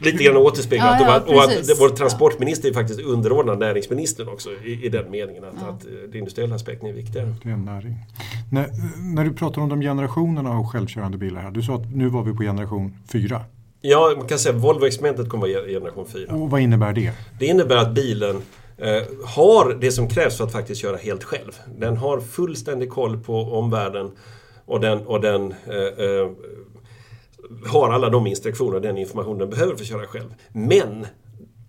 Lite 0.00 0.24
grann 0.24 0.36
återspeglat 0.36 1.00
Ja, 1.00 1.06
ja, 1.06 1.34
och, 1.34 1.42
att, 1.42 1.56
och 1.56 1.60
att 1.60 1.80
vår 1.80 1.88
transportminister 1.88 2.68
är 2.68 2.72
faktiskt 2.72 3.00
underordnad 3.00 3.58
näringsministern 3.58 4.28
också 4.28 4.50
i, 4.64 4.86
i 4.86 4.88
den 4.88 5.10
meningen 5.10 5.44
att, 5.44 5.54
att 5.54 5.86
eh, 5.86 5.92
den 6.08 6.16
industriella 6.16 6.54
aspekten 6.54 6.88
är 6.88 6.92
viktigare. 6.92 7.34
Det 7.42 7.48
är 7.48 7.52
en 7.52 7.64
näring. 7.64 7.94
När, 8.52 8.68
när 9.14 9.24
du 9.24 9.32
pratar 9.32 9.62
om 9.62 9.68
de 9.68 9.80
generationerna 9.80 10.50
av 10.50 10.66
självkörande 10.66 11.18
bilar 11.18 11.40
här. 11.40 11.50
Du 11.50 11.62
sa 11.62 11.74
att 11.74 11.94
nu 11.94 12.08
var 12.08 12.22
vi 12.22 12.32
på 12.32 12.42
generation 12.42 12.98
4. 13.12 13.40
Ja, 13.80 14.14
man 14.16 14.26
kan 14.26 14.38
säga 14.38 14.54
att 14.54 14.62
Volvo-experimentet 14.62 15.28
kommer 15.28 15.48
att 15.48 15.54
vara 15.54 15.66
generation 15.66 16.06
4. 16.06 16.34
Och 16.34 16.50
vad 16.50 16.60
innebär 16.60 16.92
det? 16.92 17.12
Det 17.38 17.46
innebär 17.46 17.76
att 17.76 17.94
bilen 17.94 18.36
eh, 18.78 19.02
har 19.24 19.74
det 19.80 19.92
som 19.92 20.08
krävs 20.08 20.36
för 20.36 20.44
att 20.44 20.52
faktiskt 20.52 20.80
köra 20.80 20.96
helt 20.96 21.24
själv. 21.24 21.52
Den 21.78 21.96
har 21.96 22.20
fullständig 22.20 22.90
koll 22.90 23.18
på 23.18 23.58
omvärlden 23.58 24.10
och 24.64 24.80
den, 24.80 25.06
och 25.06 25.20
den 25.20 25.54
eh, 25.66 26.04
eh, 26.04 26.30
har 27.66 27.90
alla 27.90 28.08
de 28.08 28.26
instruktioner 28.26 28.74
och 28.74 28.82
den 28.82 28.98
information 28.98 29.38
den 29.38 29.50
behöver 29.50 29.74
för 29.74 29.82
att 29.82 29.88
köra 29.88 30.06
själv. 30.06 30.34
Men 30.52 31.06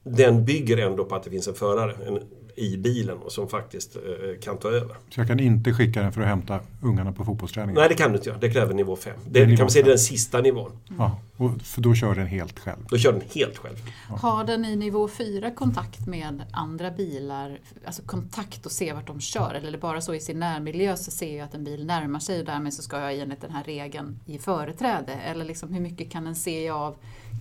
den 0.03 0.45
bygger 0.45 0.77
ändå 0.77 1.05
på 1.05 1.15
att 1.15 1.23
det 1.23 1.29
finns 1.29 1.47
en 1.47 1.53
förare 1.53 1.95
en, 2.07 2.19
i 2.57 2.77
bilen 2.77 3.17
och 3.17 3.31
som 3.31 3.49
faktiskt 3.49 3.95
eh, 3.95 4.01
kan 4.41 4.57
ta 4.57 4.67
över. 4.67 4.95
Så 5.09 5.19
jag 5.19 5.27
kan 5.27 5.39
inte 5.39 5.73
skicka 5.73 6.01
den 6.01 6.13
för 6.13 6.21
att 6.21 6.27
hämta 6.27 6.59
ungarna 6.81 7.11
på 7.11 7.25
fotbollsträningen? 7.25 7.75
Nej, 7.79 7.89
det 7.89 7.95
kan 7.95 8.11
du 8.11 8.17
inte 8.17 8.29
göra. 8.29 8.39
Det 8.39 8.49
kräver 8.51 8.73
nivå 8.73 8.95
5. 8.95 9.13
är 9.13 9.29
Det 9.29 9.45
nivå 9.45 9.57
kan 9.57 9.63
man 9.63 9.71
säga 9.71 9.83
fem. 9.83 9.89
den 9.89 9.99
sista 9.99 10.41
nivån. 10.41 10.71
Ja, 10.97 11.19
och 11.37 11.61
för 11.61 11.81
då 11.81 11.95
kör 11.95 12.15
den 12.15 12.27
helt 12.27 12.59
själv. 12.59 12.77
Då 12.89 12.97
kör 12.97 13.11
den 13.13 13.21
helt 13.35 13.57
själv. 13.57 13.75
Har 14.09 14.43
den 14.43 14.65
i 14.65 14.75
nivå 14.75 15.07
4 15.07 15.51
kontakt 15.51 16.07
med 16.07 16.43
andra 16.51 16.91
bilar, 16.91 17.59
alltså 17.85 18.01
kontakt 18.05 18.65
och 18.65 18.71
se 18.71 18.93
vart 18.93 19.07
de 19.07 19.19
kör? 19.21 19.53
Eller 19.53 19.67
är 19.67 19.71
det 19.71 19.77
bara 19.77 20.01
så 20.01 20.13
i 20.13 20.19
sin 20.19 20.39
närmiljö 20.39 20.95
så 20.97 21.11
ser 21.11 21.37
jag 21.37 21.45
att 21.45 21.53
en 21.53 21.63
bil 21.63 21.85
närmar 21.85 22.19
sig 22.19 22.39
och 22.39 22.45
därmed 22.45 22.73
så 22.73 22.81
ska 22.81 22.99
jag 22.99 23.15
enligt 23.17 23.41
den 23.41 23.51
här 23.51 23.63
regeln 23.63 24.19
ge 24.25 24.37
företräde? 24.39 25.13
Eller 25.13 25.45
liksom 25.45 25.73
hur 25.73 25.81
mycket 25.81 26.11
kan 26.11 26.25
den 26.25 26.35
se 26.35 26.69
av 26.69 26.95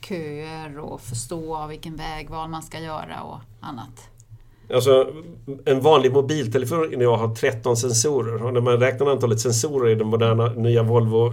köer 0.09 0.79
och 0.79 1.01
förstå 1.01 1.57
av 1.57 1.69
vilken 1.69 1.97
vägval 1.97 2.49
man 2.51 2.63
ska 2.63 2.79
göra 2.81 3.23
och 3.23 3.41
annat? 3.61 4.09
Alltså, 4.75 5.09
en 5.65 5.81
vanlig 5.81 6.13
mobiltelefon 6.13 6.93
idag 6.93 7.17
har 7.17 7.35
13 7.35 7.77
sensorer. 7.77 8.45
Och 8.45 8.53
när 8.53 8.61
man 8.61 8.81
räknar 8.81 9.07
antalet 9.11 9.41
sensorer 9.41 9.91
i 9.91 9.95
den 9.95 10.07
moderna 10.07 10.49
nya 10.53 10.83
Volvo 10.83 11.27
eh, 11.27 11.33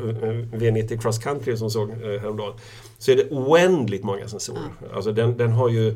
V90 0.58 1.02
Cross 1.02 1.20
Country 1.20 1.58
som 1.58 1.70
såg 1.70 1.90
eh, 1.90 1.96
häromdagen 2.22 2.54
så 2.98 3.12
är 3.12 3.16
det 3.16 3.30
oändligt 3.32 4.04
många 4.04 4.28
sensorer. 4.28 4.62
Alltså 4.94 5.12
den, 5.12 5.38
den 5.38 5.52
har 5.52 5.70
ju 5.70 5.96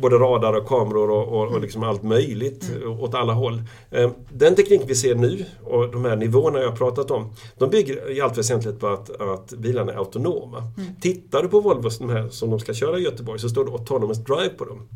både 0.00 0.16
radar 0.16 0.52
och 0.52 0.66
kameror 0.66 1.10
och, 1.10 1.28
och, 1.28 1.40
och 1.42 1.48
Mm. 1.48 1.62
liksom 1.62 1.82
allt 1.82 2.02
möjligt 2.02 2.70
åt 3.00 3.14
alla 3.14 3.32
håll. 3.32 3.62
Eh, 3.90 4.10
Den 4.32 4.54
teknik 4.54 4.80
vi 4.86 4.94
ser 4.94 5.14
nu 5.14 5.44
och 5.64 5.90
de 5.92 6.04
här 6.04 6.16
nivåerna 6.16 6.58
jag 6.58 6.68
har 6.70 6.76
pratat 6.76 7.10
om, 7.10 7.32
de 7.58 7.70
bygger 7.70 8.10
i 8.10 8.20
allt 8.20 8.38
väsentligt 8.38 8.80
på 8.80 8.86
att, 8.86 9.20
att 9.20 9.50
bilarna 9.52 9.92
är 9.92 9.96
autonoma. 9.96 10.58
Mm. 10.58 10.88
Tittar 11.00 11.42
du 11.42 11.48
på 11.48 11.60
här 11.60 12.28
som 12.28 12.50
de 12.50 12.60
ska 12.60 12.74
köra 12.74 12.98
i 12.98 13.02
Göteborg 13.02 13.38
så 13.40 13.48
står 13.48 13.64
det 13.64 13.70
Autonomous 13.72 14.18
Drive 14.18 14.48
på 14.48 14.64
dem. 14.64 14.88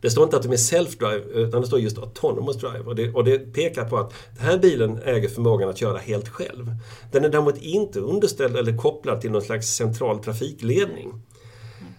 Det 0.00 0.10
står 0.10 0.24
inte 0.24 0.36
att 0.36 0.42
de 0.42 0.52
är 0.52 0.56
self-drive 0.56 1.24
utan 1.32 1.60
det 1.60 1.66
står 1.66 1.80
just 1.80 1.98
autonomous 1.98 2.56
drive. 2.56 2.84
Och 2.84 2.94
det, 2.94 3.12
och 3.12 3.24
det 3.24 3.38
pekar 3.38 3.84
på 3.84 3.96
att 3.96 4.12
den 4.36 4.46
här 4.46 4.58
bilen 4.58 5.00
äger 5.04 5.28
förmågan 5.28 5.68
att 5.68 5.78
köra 5.78 5.98
helt 5.98 6.28
själv. 6.28 6.72
Den 7.12 7.24
är 7.24 7.28
däremot 7.28 7.62
inte 7.62 8.00
underställd 8.00 8.56
eller 8.56 8.76
kopplad 8.76 9.20
till 9.20 9.30
någon 9.30 9.42
slags 9.42 9.66
central 9.66 10.18
trafikledning. 10.18 11.12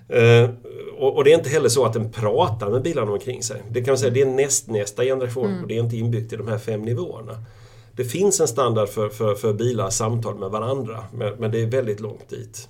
Eh, 0.10 0.50
och, 0.98 1.16
och 1.16 1.24
det 1.24 1.34
är 1.34 1.38
inte 1.38 1.50
heller 1.50 1.70
så 1.70 1.86
att 1.86 1.94
den 1.94 2.12
pratar 2.12 2.70
med 2.70 2.82
bilarna 2.82 3.12
omkring 3.12 3.44
sig. 3.44 3.64
Det 3.70 3.82
kan 3.84 3.92
man 3.92 3.98
säga, 3.98 4.12
det 4.12 4.22
är 4.22 4.26
näst, 4.26 4.68
nästa 4.68 5.04
generation 5.04 5.62
och 5.62 5.68
det 5.68 5.78
är 5.78 5.80
inte 5.80 5.98
inbyggt 5.98 6.34
i 6.34 6.36
de 6.36 6.48
här 6.48 6.58
fem 6.58 6.82
nivåerna. 6.82 7.44
Det 7.92 8.06
finns 8.06 8.40
en 8.40 8.48
standard 8.48 8.90
för, 8.90 9.10
för, 9.10 9.36
för 9.36 9.54
bilar 9.54 9.90
samtal 9.90 10.40
med 10.40 10.50
varandra 10.50 11.04
men, 11.14 11.34
men 11.40 11.52
det 11.52 11.62
är 11.62 11.66
väldigt 11.66 12.00
långt 12.00 12.30
dit. 12.30 12.70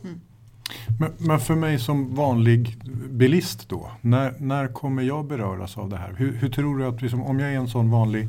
Men, 1.00 1.12
men 1.18 1.40
för 1.40 1.56
mig 1.56 1.80
som 1.80 2.16
vanlig 2.16 2.76
bilist 3.10 3.70
då, 3.70 3.92
när, 4.02 4.34
när 4.40 4.68
kommer 4.68 5.04
jag 5.04 5.26
beröras 5.28 5.78
av 5.78 5.90
det 5.90 5.98
här? 5.98 6.14
Hur, 6.18 6.34
hur 6.34 6.50
tror 6.50 6.78
du 6.78 6.86
att, 6.86 7.02
liksom, 7.02 7.24
om 7.24 7.40
jag 7.40 7.54
är 7.54 7.58
en 7.58 7.68
sån 7.68 7.92
vanlig 7.92 8.28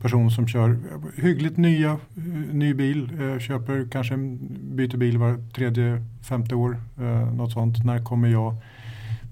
person 0.00 0.30
som 0.30 0.48
kör 0.48 0.78
hyggligt 1.16 1.56
nya, 1.56 1.90
eh, 1.90 2.22
ny 2.52 2.74
bil, 2.74 3.10
eh, 3.20 3.38
köper 3.38 3.88
kanske 3.90 4.14
en, 4.14 4.38
byter 4.76 4.96
bil 4.96 5.18
var 5.18 5.50
tredje, 5.54 6.04
femte 6.28 6.54
år, 6.54 6.80
eh, 7.00 7.32
något 7.34 7.52
sånt. 7.52 7.84
När 7.84 8.04
kommer 8.04 8.28
jag 8.28 8.54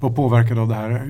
vara 0.01 0.13
påverkad 0.13 0.59
av 0.59 0.69
det 0.69 0.75
här? 0.75 1.07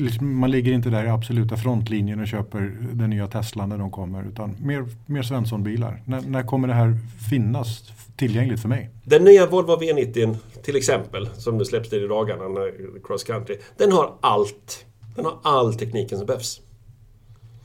Liksom, 0.00 0.38
man 0.38 0.50
ligger 0.50 0.72
inte 0.72 0.88
där 0.88 1.04
i 1.04 1.08
absoluta 1.08 1.56
frontlinjen 1.56 2.20
och 2.20 2.26
köper 2.26 2.76
den 2.92 3.10
nya 3.10 3.26
Tesla 3.26 3.66
när 3.66 3.78
de 3.78 3.90
kommer 3.90 4.28
utan 4.28 4.56
mer, 4.62 4.86
mer 5.06 5.22
Svensson-bilar. 5.22 6.02
När, 6.04 6.20
när 6.20 6.42
kommer 6.42 6.68
det 6.68 6.74
här 6.74 6.98
finnas 7.30 7.92
tillgängligt 8.16 8.60
för 8.60 8.68
mig? 8.68 8.90
Den 9.04 9.24
nya 9.24 9.46
Volvo 9.46 9.76
V90 9.76 10.36
till 10.62 10.76
exempel, 10.76 11.28
som 11.36 11.58
nu 11.58 11.64
släpps 11.64 11.92
i 11.92 12.06
dagarna, 12.06 12.44
cross 13.04 13.24
country, 13.24 13.56
den 13.76 13.92
har 13.92 14.12
allt. 14.20 14.86
Den 15.16 15.24
har 15.24 15.38
all 15.42 15.74
tekniken 15.74 16.18
som 16.18 16.26
behövs. 16.26 16.60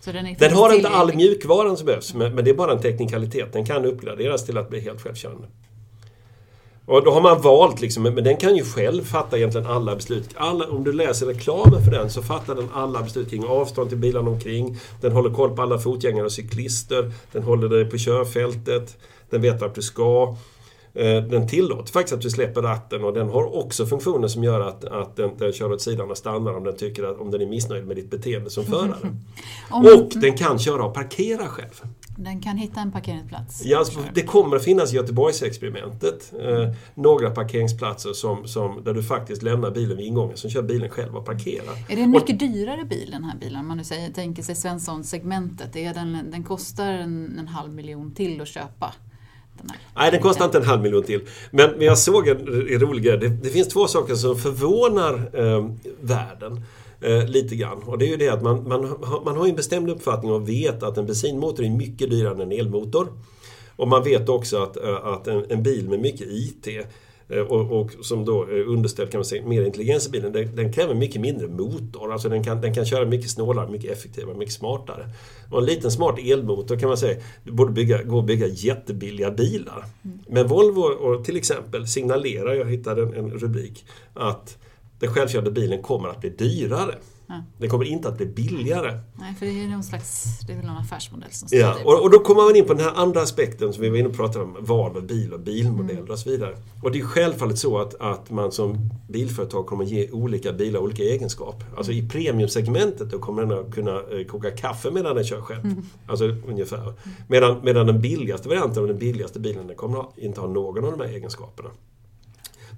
Så 0.01 0.11
den, 0.11 0.25
är 0.25 0.35
Den 0.39 0.53
har 0.53 0.75
inte 0.75 0.89
all 0.89 1.15
mjukvaran 1.15 1.77
som 1.77 1.85
behövs, 1.85 2.13
men, 2.13 2.35
men 2.35 2.45
det 2.45 2.51
är 2.51 2.55
bara 2.55 2.71
en 2.71 2.81
teknikalitet. 2.81 3.53
Den 3.53 3.65
kan 3.65 3.85
uppgraderas 3.85 4.45
till 4.45 4.57
att 4.57 4.69
bli 4.69 4.79
helt 4.79 5.01
självkörande. 5.01 5.47
Och 6.91 7.03
då 7.03 7.11
har 7.11 7.21
man 7.21 7.41
valt, 7.41 7.81
liksom, 7.81 8.03
men 8.03 8.23
den 8.23 8.37
kan 8.37 8.55
ju 8.55 8.63
själv 8.63 9.03
fatta 9.03 9.37
egentligen 9.37 9.67
alla 9.67 9.95
beslut. 9.95 10.29
Alla, 10.35 10.67
om 10.67 10.83
du 10.83 10.93
läser 10.93 11.25
reklamen 11.25 11.83
för 11.83 11.91
den 11.91 12.09
så 12.09 12.21
fattar 12.21 12.55
den 12.55 12.69
alla 12.73 13.01
beslut 13.01 13.29
kring 13.29 13.45
avstånd 13.45 13.89
till 13.89 13.97
bilarna 13.97 14.29
omkring. 14.29 14.77
Den 15.01 15.11
håller 15.11 15.29
koll 15.29 15.55
på 15.55 15.61
alla 15.61 15.79
fotgängare 15.79 16.25
och 16.25 16.31
cyklister. 16.31 17.11
Den 17.31 17.43
håller 17.43 17.69
dig 17.69 17.85
på 17.85 17.97
körfältet. 17.97 18.97
Den 19.29 19.41
vet 19.41 19.61
vart 19.61 19.75
du 19.75 19.81
ska. 19.81 20.35
Eh, 20.93 21.23
Den 21.23 21.47
tillåter 21.47 21.93
faktiskt 21.93 22.13
att 22.13 22.21
du 22.21 22.29
släpper 22.29 22.61
ratten 22.61 23.03
och 23.03 23.13
den 23.13 23.29
har 23.29 23.57
också 23.57 23.85
funktioner 23.85 24.27
som 24.27 24.43
gör 24.43 24.59
att, 24.59 24.85
att 24.85 25.15
den, 25.15 25.37
den 25.37 25.53
kör 25.53 25.71
åt 25.71 25.81
sidan 25.81 26.11
och 26.11 26.17
stannar 26.17 26.53
om 26.57 26.63
den 26.63 26.77
tycker 26.77 27.03
att 27.03 27.19
om 27.19 27.31
den 27.31 27.41
är 27.41 27.45
missnöjd 27.45 27.87
med 27.87 27.95
ditt 27.95 28.09
beteende 28.09 28.49
som 28.49 28.65
förare. 28.65 29.15
Och 29.71 30.09
den 30.21 30.37
kan 30.37 30.59
köra 30.59 30.83
och 30.83 30.93
parkera 30.93 31.47
själv. 31.47 31.81
Den 32.17 32.41
kan 32.41 32.57
hitta 32.57 32.81
en 32.81 32.91
parkeringsplats. 32.91 33.61
Ja, 33.65 33.77
alltså, 33.77 33.99
det 34.13 34.21
kommer 34.23 34.55
att 34.55 34.63
finnas 34.63 34.93
i 34.93 34.95
Göteborgsexperimentet 34.95 36.33
eh, 36.41 36.69
några 36.95 37.29
parkeringsplatser 37.29 38.13
som, 38.13 38.47
som, 38.47 38.83
där 38.83 38.93
du 38.93 39.03
faktiskt 39.03 39.43
lämnar 39.43 39.71
bilen 39.71 39.97
vid 39.97 40.05
ingången, 40.05 40.37
som 40.37 40.49
kör 40.49 40.61
bilen 40.61 40.89
själv 40.89 41.15
och 41.17 41.25
parkerar. 41.25 41.73
Är 41.89 41.95
det 41.95 42.01
en 42.01 42.11
mycket 42.11 42.39
dyrare 42.39 42.85
bil 42.85 43.09
den 43.11 43.23
här 43.23 43.37
bilen? 43.39 43.59
Om 43.59 43.67
man 43.67 43.77
nu 43.77 43.83
säger, 43.83 44.11
tänker 44.11 44.43
sig 44.43 44.55
Svensson-segmentet. 44.55 45.73
Den, 45.73 46.31
den 46.31 46.43
kostar 46.43 46.91
en, 46.91 47.39
en 47.39 47.47
halv 47.47 47.73
miljon 47.73 48.13
till 48.13 48.41
att 48.41 48.47
köpa. 48.47 48.93
Den 49.57 49.69
här. 49.69 49.79
Nej, 49.95 50.11
den 50.11 50.21
kostar 50.21 50.45
inte 50.45 50.57
en 50.57 50.65
halv 50.65 50.81
miljon 50.81 51.03
till. 51.03 51.21
Men, 51.51 51.69
men 51.71 51.81
jag 51.85 51.97
såg 51.97 52.27
en 52.27 52.37
r- 52.37 52.79
rolig 52.79 53.03
grej. 53.03 53.17
Det, 53.17 53.29
det 53.29 53.49
finns 53.49 53.67
två 53.67 53.87
saker 53.87 54.15
som 54.15 54.35
förvånar 54.37 55.13
eh, 55.33 55.69
världen. 56.01 56.61
Eh, 57.03 57.27
lite 57.27 57.55
grann. 57.55 57.83
Och 57.85 57.97
det 57.97 58.05
är 58.05 58.09
ju 58.09 58.17
det 58.17 58.29
att 58.29 58.41
man, 58.41 58.67
man, 58.67 58.95
man 59.25 59.37
har 59.37 59.47
en 59.47 59.55
bestämd 59.55 59.89
uppfattning 59.89 60.31
och 60.31 60.49
vet 60.49 60.83
att 60.83 60.97
en 60.97 61.05
bensinmotor 61.05 61.65
är 61.65 61.69
mycket 61.69 62.09
dyrare 62.09 62.33
än 62.33 62.41
en 62.41 62.51
elmotor. 62.51 63.07
Och 63.75 63.87
man 63.87 64.03
vet 64.03 64.29
också 64.29 64.57
att, 64.57 64.77
eh, 64.77 65.05
att 65.05 65.27
en, 65.27 65.45
en 65.49 65.63
bil 65.63 65.89
med 65.89 65.99
mycket 65.99 66.27
IT 66.27 66.67
eh, 67.29 67.39
och, 67.39 67.81
och 67.81 67.91
som 68.01 68.25
då 68.25 68.43
är 68.43 68.63
underställd 68.63 69.11
kan 69.11 69.19
man 69.19 69.25
säga, 69.25 69.45
mer 69.45 69.65
intelligens 69.65 70.07
i 70.07 70.11
bilen, 70.11 70.31
den, 70.31 70.55
den 70.55 70.73
kräver 70.73 70.93
mycket 70.93 71.21
mindre 71.21 71.47
motor. 71.47 72.13
Alltså 72.13 72.29
den 72.29 72.43
kan, 72.43 72.61
den 72.61 72.73
kan 72.73 72.85
köra 72.85 73.05
mycket 73.05 73.29
snålare, 73.29 73.71
mycket 73.71 73.91
effektivare, 73.91 74.37
mycket 74.37 74.53
smartare. 74.53 75.09
Och 75.51 75.59
en 75.59 75.65
liten 75.65 75.91
smart 75.91 76.19
elmotor 76.19 76.77
kan 76.77 76.89
man 76.89 76.97
säga, 76.97 77.21
du 77.43 77.51
borde 77.51 77.71
bygga, 77.71 78.03
gå 78.03 78.17
och 78.17 78.23
bygga 78.23 78.47
jättebilliga 78.47 79.31
bilar. 79.31 79.85
Men 80.27 80.47
Volvo 80.47 80.81
och 80.81 81.25
till 81.25 81.37
exempel 81.37 81.87
signalerar, 81.87 82.53
jag 82.53 82.65
hittade 82.65 83.01
en, 83.01 83.13
en 83.13 83.31
rubrik, 83.31 83.85
att 84.13 84.57
den 85.01 85.13
självkörande 85.13 85.51
bilen 85.51 85.81
kommer 85.81 86.09
att 86.09 86.19
bli 86.19 86.29
dyrare. 86.29 86.95
Ja. 87.27 87.43
Den 87.57 87.69
kommer 87.69 87.85
inte 87.85 88.07
att 88.07 88.17
bli 88.17 88.25
billigare. 88.25 88.99
Nej, 89.15 89.35
för 89.39 89.45
det 89.45 89.63
är 89.63 89.67
någon 89.67 89.83
slags, 89.83 90.39
det 90.47 90.53
är 90.53 90.57
någon 90.57 90.77
affärsmodell 90.77 91.31
som 91.31 91.47
Ja, 91.51 91.75
det. 91.77 91.83
och, 91.85 92.01
och 92.01 92.11
då 92.11 92.19
kommer 92.19 92.43
man 92.43 92.55
in 92.55 92.65
på 92.65 92.73
den 92.73 92.83
här 92.83 92.93
andra 92.95 93.21
aspekten 93.21 93.73
som 93.73 93.83
vi 93.83 93.89
var 93.89 93.97
inne 93.97 94.09
och 94.09 94.15
pratade 94.15 94.45
om, 94.45 94.57
val 94.59 94.97
av 94.97 95.07
bil 95.07 95.33
och 95.33 95.39
bilmodeller 95.39 96.11
och 96.11 96.19
så 96.19 96.29
vidare. 96.29 96.55
Och 96.83 96.91
det 96.91 96.99
är 96.99 97.03
självfallet 97.03 97.59
så 97.59 97.77
att, 97.77 97.95
att 98.01 98.29
man 98.29 98.51
som 98.51 98.89
bilföretag 99.09 99.65
kommer 99.65 99.85
ge 99.85 100.11
olika 100.11 100.53
bilar 100.53 100.79
olika 100.79 101.03
egenskaper. 101.03 101.65
Alltså 101.77 101.91
i 101.91 102.09
premiumsegmentet 102.09 103.11
då 103.11 103.19
kommer 103.19 103.45
den 103.45 103.59
att 103.59 103.73
kunna 103.73 103.95
eh, 103.95 104.25
koka 104.27 104.51
kaffe 104.51 104.91
medan 104.91 105.15
den 105.15 105.25
kör 105.25 105.41
själv. 105.41 105.63
Alltså 106.07 106.25
ungefär. 106.47 106.93
Medan, 107.27 107.59
medan 107.63 107.87
den 107.87 108.01
billigaste 108.01 108.49
varianten 108.49 108.81
av 108.81 108.87
den 108.87 108.97
billigaste 108.97 109.39
bilen 109.39 109.67
den 109.67 109.75
kommer 109.75 109.99
att 109.99 110.17
inte 110.17 110.41
ha 110.41 110.47
någon 110.47 110.85
av 110.85 110.91
de 110.91 110.99
här 110.99 111.13
egenskaperna. 111.13 111.69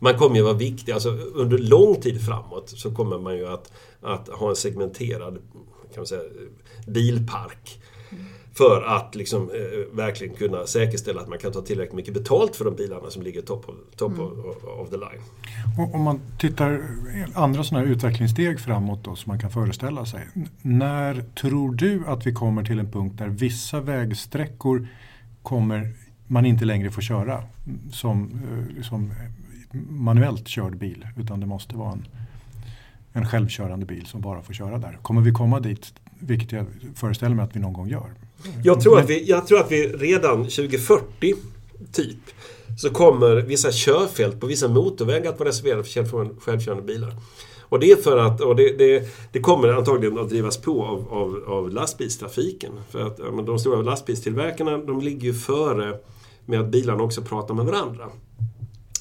Man 0.03 0.17
kommer 0.17 0.35
ju 0.35 0.41
vara 0.41 0.53
viktig, 0.53 0.91
alltså 0.91 1.09
under 1.33 1.57
lång 1.57 1.95
tid 1.95 2.25
framåt 2.25 2.69
så 2.69 2.91
kommer 2.91 3.19
man 3.19 3.37
ju 3.37 3.47
att, 3.47 3.71
att 4.01 4.29
ha 4.29 4.49
en 4.49 4.55
segmenterad 4.55 5.37
kan 5.93 6.01
man 6.01 6.05
säga, 6.05 6.21
bilpark. 6.87 7.79
För 8.53 8.81
att 8.81 9.15
liksom, 9.15 9.41
eh, 9.41 9.95
verkligen 9.95 10.35
kunna 10.35 10.65
säkerställa 10.65 11.21
att 11.21 11.29
man 11.29 11.37
kan 11.37 11.51
ta 11.51 11.61
tillräckligt 11.61 11.95
mycket 11.95 12.13
betalt 12.13 12.55
för 12.55 12.65
de 12.65 12.75
bilarna 12.75 13.09
som 13.09 13.21
ligger 13.21 13.41
top 13.41 13.69
of, 13.69 13.75
top 13.95 14.19
of, 14.19 14.63
of 14.63 14.89
the 14.89 14.97
line. 14.97 15.21
Och 15.79 15.95
om 15.95 16.01
man 16.01 16.19
tittar 16.39 16.83
andra 17.33 17.63
sådana 17.63 17.85
här 17.85 17.93
utvecklingssteg 17.93 18.59
framåt 18.59 19.03
då 19.03 19.15
som 19.15 19.29
man 19.29 19.39
kan 19.39 19.51
föreställa 19.51 20.05
sig. 20.05 20.27
När 20.61 21.23
tror 21.41 21.75
du 21.75 22.03
att 22.07 22.27
vi 22.27 22.33
kommer 22.33 22.63
till 22.63 22.79
en 22.79 22.91
punkt 22.91 23.17
där 23.17 23.27
vissa 23.27 23.81
vägsträckor 23.81 24.87
kommer 25.41 25.93
man 26.27 26.45
inte 26.45 26.65
längre 26.65 26.91
få 26.91 27.01
köra 27.01 27.43
som, 27.91 28.41
eh, 28.77 28.83
som 28.83 29.11
manuellt 29.89 30.47
körd 30.47 30.77
bil 30.77 31.07
utan 31.17 31.39
det 31.39 31.45
måste 31.45 31.75
vara 31.75 31.91
en, 31.91 32.07
en 33.13 33.25
självkörande 33.25 33.85
bil 33.85 34.05
som 34.05 34.21
bara 34.21 34.41
får 34.41 34.53
köra 34.53 34.77
där. 34.77 34.97
Kommer 35.01 35.21
vi 35.21 35.31
komma 35.31 35.59
dit, 35.59 35.93
vilket 36.19 36.51
jag 36.51 36.65
föreställer 36.95 37.35
mig 37.35 37.45
att 37.45 37.55
vi 37.55 37.59
någon 37.59 37.73
gång 37.73 37.89
gör? 37.89 38.13
Jag 38.63 38.81
tror, 38.81 38.99
att 38.99 39.09
vi, 39.09 39.29
jag 39.29 39.47
tror 39.47 39.59
att 39.59 39.71
vi 39.71 39.87
redan 39.87 40.37
2040, 40.37 41.33
typ, 41.91 42.17
så 42.77 42.89
kommer 42.89 43.35
vissa 43.35 43.71
körfält 43.71 44.39
på 44.39 44.47
vissa 44.47 44.67
motorvägar 44.67 45.31
att 45.31 45.39
vara 45.39 45.49
reserverade 45.49 45.83
för 45.83 46.05
själv- 46.05 46.39
självkörande 46.39 46.83
bilar. 46.83 47.15
Och 47.61 47.79
det 47.79 47.91
är 47.91 47.95
för 47.95 48.17
att, 48.17 48.41
och 48.41 48.55
det, 48.55 48.77
det, 48.77 49.09
det 49.31 49.39
kommer 49.39 49.67
antagligen 49.67 50.19
att 50.19 50.29
drivas 50.29 50.57
på 50.57 50.83
av, 50.83 51.07
av, 51.13 51.43
av 51.47 51.69
lastbilstrafiken. 51.69 52.71
För 52.89 53.07
att 53.07 53.19
ja, 53.19 53.41
de 53.41 53.59
stora 53.59 53.81
lastbilstillverkarna, 53.81 54.77
de 54.77 55.01
ligger 55.01 55.23
ju 55.27 55.33
före 55.33 55.97
med 56.45 56.59
att 56.59 56.67
bilarna 56.69 57.03
också 57.03 57.21
pratar 57.21 57.53
med 57.53 57.65
varandra. 57.65 58.09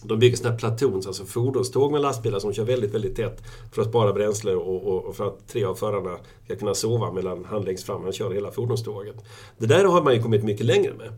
De 0.04 0.18
bygger 0.18 0.36
sådana 0.36 0.52
här 0.52 0.58
platons, 0.58 1.06
alltså 1.06 1.24
fordonståg 1.24 1.92
med 1.92 2.00
lastbilar 2.00 2.38
som 2.38 2.52
kör 2.52 2.64
väldigt, 2.64 2.94
väldigt 2.94 3.16
tätt 3.16 3.42
för 3.72 3.82
att 3.82 3.88
spara 3.88 4.12
bränsle 4.12 4.54
och, 4.54 4.86
och, 4.86 5.04
och 5.04 5.16
för 5.16 5.26
att 5.26 5.48
tre 5.48 5.64
av 5.64 5.74
förarna 5.74 6.16
ska 6.44 6.56
kunna 6.56 6.74
sova 6.74 7.12
medan 7.12 7.44
han 7.44 7.62
längst 7.62 7.86
fram 7.86 8.02
han 8.02 8.12
kör 8.12 8.30
hela 8.30 8.50
fordonståget. 8.50 9.16
Det 9.58 9.66
där 9.66 9.84
har 9.84 10.02
man 10.02 10.14
ju 10.14 10.22
kommit 10.22 10.44
mycket 10.44 10.66
längre 10.66 10.94
med. 10.94 11.12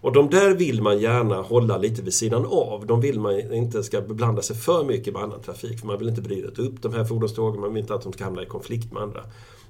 Och 0.00 0.12
de 0.12 0.30
där 0.30 0.54
vill 0.54 0.82
man 0.82 0.98
gärna 0.98 1.42
hålla 1.42 1.78
lite 1.78 2.02
vid 2.02 2.14
sidan 2.14 2.46
av. 2.46 2.86
De 2.86 3.00
vill 3.00 3.20
man 3.20 3.52
inte 3.52 3.82
ska 3.82 4.00
beblanda 4.00 4.42
sig 4.42 4.56
för 4.56 4.84
mycket 4.84 5.14
med 5.14 5.22
annan 5.22 5.42
trafik. 5.42 5.80
För 5.80 5.86
man 5.86 5.98
vill 5.98 6.08
inte 6.08 6.22
bryta 6.22 6.62
upp 6.62 6.82
de 6.82 6.94
här 6.94 7.04
fordonstågen, 7.04 7.60
man 7.60 7.74
vill 7.74 7.80
inte 7.80 7.94
att 7.94 8.02
de 8.02 8.12
ska 8.12 8.24
hamna 8.24 8.42
i 8.42 8.46
konflikt 8.46 8.92
med 8.92 9.02
andra. 9.02 9.20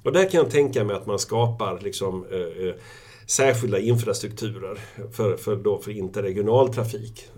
Och 0.02 0.12
där 0.12 0.30
kan 0.30 0.40
jag 0.40 0.50
tänka 0.50 0.84
mig 0.84 0.96
att 0.96 1.06
man 1.06 1.18
skapar 1.18 1.80
liksom, 1.82 2.24
eh, 2.30 2.66
eh 2.66 2.74
särskilda 3.26 3.78
infrastrukturer 3.78 4.78
för, 5.12 5.36
för, 5.36 5.56
då, 5.56 5.78
för 5.78 5.90
interregional 5.90 6.74
trafik. 6.74 7.28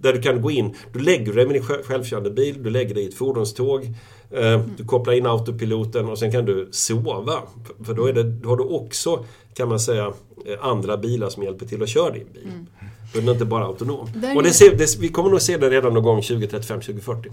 Där 0.00 0.12
du 0.12 0.22
kan 0.22 0.42
gå 0.42 0.50
in, 0.50 0.74
du 0.92 0.98
lägger 0.98 1.32
dig 1.32 1.46
med 1.46 1.54
din 1.54 1.62
självkörande 1.62 2.30
bil, 2.30 2.62
du 2.62 2.70
lägger 2.70 2.94
dig 2.94 3.04
i 3.04 3.08
ett 3.08 3.14
fordonståg. 3.14 3.84
Eh, 4.30 4.60
du 4.76 4.84
kopplar 4.84 5.12
in 5.14 5.26
autopiloten 5.26 6.08
och 6.08 6.18
sen 6.18 6.32
kan 6.32 6.44
du 6.44 6.68
sova. 6.70 7.42
För- 7.84 7.94
då, 7.94 8.06
är 8.06 8.12
det, 8.12 8.22
då 8.22 8.48
har 8.48 8.56
du 8.56 8.64
också, 8.64 9.24
kan 9.54 9.68
man 9.68 9.80
säga, 9.80 10.06
eh, 10.46 10.56
andra 10.60 10.96
bilar 10.96 11.28
som 11.28 11.42
hjälper 11.42 11.66
till 11.66 11.82
att 11.82 11.88
köra 11.88 12.10
din 12.10 12.26
bil. 12.34 12.42
Mm. 12.52 12.66
Då 13.12 13.18
är 13.18 13.22
den 13.22 13.32
inte 13.32 13.44
bara 13.44 13.64
autonom. 13.64 14.08
Där 14.14 14.36
Och 14.36 14.42
det 14.42 14.52
ser, 14.52 14.76
det, 14.76 14.98
vi 14.98 15.08
kommer 15.08 15.30
nog 15.30 15.42
se 15.42 15.56
det 15.56 15.70
redan 15.70 15.94
någon 15.94 16.02
gång 16.02 16.22
2035, 16.22 16.80
2040. 16.80 17.30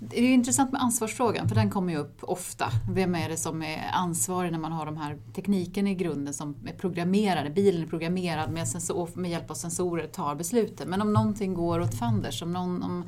Det 0.00 0.20
är 0.20 0.34
intressant 0.34 0.72
med 0.72 0.82
ansvarsfrågan, 0.82 1.48
för 1.48 1.54
den 1.54 1.70
kommer 1.70 1.92
ju 1.92 1.98
upp 1.98 2.18
ofta. 2.20 2.66
Vem 2.90 3.14
är 3.14 3.28
det 3.28 3.36
som 3.36 3.62
är 3.62 3.90
ansvarig 3.92 4.52
när 4.52 4.58
man 4.58 4.72
har 4.72 4.86
de 4.86 4.96
här 4.96 5.18
tekniken 5.34 5.86
i 5.86 5.94
grunden 5.94 6.34
som 6.34 6.56
är 6.66 6.72
programmerade? 6.72 7.50
Bilen 7.50 7.82
är 7.82 7.86
programmerad 7.86 8.52
med, 8.52 8.68
sensor, 8.68 9.08
med 9.14 9.30
hjälp 9.30 9.50
av 9.50 9.54
sensorer 9.54 10.06
tar 10.06 10.34
besluten. 10.34 10.88
Men 10.88 11.02
om 11.02 11.12
någonting 11.12 11.54
går 11.54 11.80
åt 11.80 11.94
fanders, 11.94 12.42
om, 12.42 12.52
någon, 12.52 12.82
om 12.82 13.04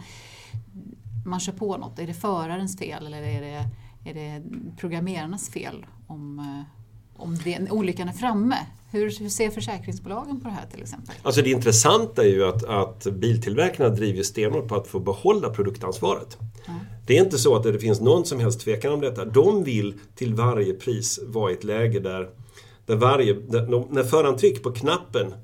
man 1.26 1.40
kör 1.40 1.52
på 1.52 1.76
något, 1.76 1.98
är 1.98 2.06
det 2.06 2.14
förarens 2.14 2.78
fel 2.78 3.06
eller 3.06 3.22
är 3.22 3.40
det, 3.40 3.64
är 4.10 4.14
det 4.14 4.42
programmerarnas 4.76 5.48
fel 5.48 5.86
om, 6.06 6.38
eh, 6.38 7.22
om 7.22 7.36
det, 7.44 7.70
olyckan 7.70 8.08
är 8.08 8.12
framme? 8.12 8.56
Hur, 8.94 9.20
hur 9.20 9.28
ser 9.28 9.50
försäkringsbolagen 9.50 10.40
på 10.40 10.48
det 10.48 10.54
här 10.54 10.66
till 10.72 10.82
exempel? 10.82 11.14
Alltså 11.22 11.42
det 11.42 11.50
intressanta 11.50 12.22
är 12.24 12.28
ju 12.28 12.44
att, 12.44 12.64
att 12.64 13.06
biltillverkarna 13.06 13.88
driver 13.88 14.22
stenhårt 14.22 14.68
på 14.68 14.74
att 14.74 14.86
få 14.86 15.00
behålla 15.00 15.50
produktansvaret. 15.50 16.38
Det 17.06 17.18
är 17.18 17.24
inte 17.24 17.38
så 17.38 17.56
att 17.56 17.62
det 17.62 17.78
finns 17.78 18.00
någon 18.00 18.24
som 18.24 18.40
helst 18.40 18.60
tvekan 18.60 18.92
om 18.92 19.00
detta. 19.00 19.24
De 19.24 19.64
vill 19.64 19.94
till 20.14 20.34
varje 20.34 20.72
pris 20.74 21.20
vara 21.26 21.50
i 21.50 21.54
ett 21.54 21.64
läge 21.64 22.00
där, 22.00 22.28
där 22.86 22.96
varje, 22.96 23.32
där, 23.34 23.66
de- 23.66 23.88
när 23.90 24.02
föraren 24.02 24.36
trycker 24.36 24.62
på 24.62 24.72
knappen 24.72 25.34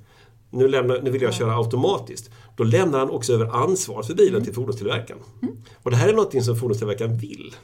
nu, 0.50 0.68
lämnar, 0.68 1.02
nu 1.02 1.10
vill 1.10 1.22
jag 1.22 1.34
köra 1.34 1.56
automatiskt. 1.56 2.30
Då 2.56 2.64
lämnar 2.64 2.98
han 2.98 3.10
också 3.10 3.32
över 3.32 3.46
ansvaret 3.46 4.06
för 4.06 4.14
bilen 4.14 4.44
till 4.44 4.54
fordonstillverkaren. 4.54 5.20
Och 5.82 5.90
det 5.90 5.96
här 5.96 6.08
är 6.08 6.12
något 6.12 6.44
som 6.44 6.56
fordonstillverkaren 6.56 7.18
vill. 7.18 7.54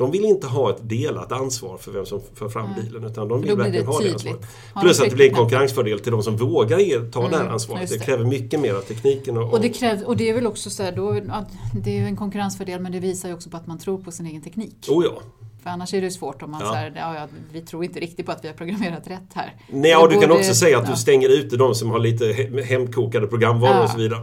De 0.00 0.10
vill 0.10 0.24
inte 0.24 0.46
ha 0.46 0.70
ett 0.70 0.88
delat 0.88 1.32
ansvar 1.32 1.76
för 1.78 1.92
vem 1.92 2.06
som 2.06 2.20
för 2.34 2.48
fram 2.48 2.68
bilen 2.82 3.04
utan 3.04 3.28
de 3.28 3.40
vill 3.42 3.56
verkligen 3.56 3.86
ha 3.86 4.00
det 4.00 4.12
ansvaret. 4.12 4.40
Plus 4.80 5.00
att 5.00 5.08
det 5.10 5.14
blir 5.16 5.28
en 5.28 5.34
konkurrensfördel 5.34 6.00
till 6.00 6.12
de 6.12 6.22
som 6.22 6.36
vågar 6.36 7.10
ta 7.10 7.28
det 7.28 7.36
här 7.36 7.48
ansvaret. 7.48 7.80
just 7.82 7.92
Det 7.92 7.98
det. 7.98 8.04
kräver 8.04 8.24
mycket 8.24 8.60
mer 8.60 8.74
av 8.74 8.80
tekniken 8.80 9.36
och, 9.36 9.52
Och 9.52 9.60
det, 9.60 9.68
krävs, 9.68 10.02
och 10.02 10.16
det 10.16 10.28
är 10.30 10.34
väl 10.34 10.46
också 10.46 10.70
så 10.70 10.82
här, 10.82 10.92
då, 10.92 11.20
att 11.30 11.48
det 11.84 11.98
är 11.98 12.02
en 12.04 12.16
konkurrensfördel 12.16 12.80
men 12.80 12.92
det 12.92 13.00
visar 13.00 13.28
ju 13.28 13.34
också 13.34 13.50
på 13.50 13.56
att 13.56 13.66
man 13.66 13.78
tror 13.78 13.98
på 13.98 14.10
sin 14.10 14.26
egen 14.26 14.42
teknik. 14.42 14.86
Oh 14.88 15.04
ja. 15.04 15.22
För 15.62 15.70
annars 15.70 15.94
är 15.94 16.00
det 16.00 16.10
svårt 16.10 16.42
om 16.42 16.50
man 16.50 16.60
Ja. 16.64 16.72
säger 16.74 16.92
ja, 16.96 17.14
ja, 17.14 17.26
vi 17.52 17.60
tror 17.60 17.84
inte 17.84 18.00
riktigt 18.00 18.26
på 18.26 18.32
att 18.32 18.44
vi 18.44 18.48
har 18.48 18.54
programmerat 18.54 19.06
rätt 19.06 19.20
här. 19.34 19.54
Nej, 19.72 19.96
och 19.96 20.08
du 20.10 20.20
kan 20.20 20.30
också 20.30 20.54
säga 20.54 20.78
att 20.78 20.84
ja. 20.84 20.90
du 20.90 20.96
stänger 20.96 21.28
ute 21.28 21.56
de 21.56 21.74
som 21.74 21.90
har 21.90 21.98
lite 21.98 22.24
he- 22.24 22.62
hemkokade 22.62 23.26
programvaror 23.26 23.82
och 23.84 23.90
så 23.90 23.98
vidare. 23.98 24.22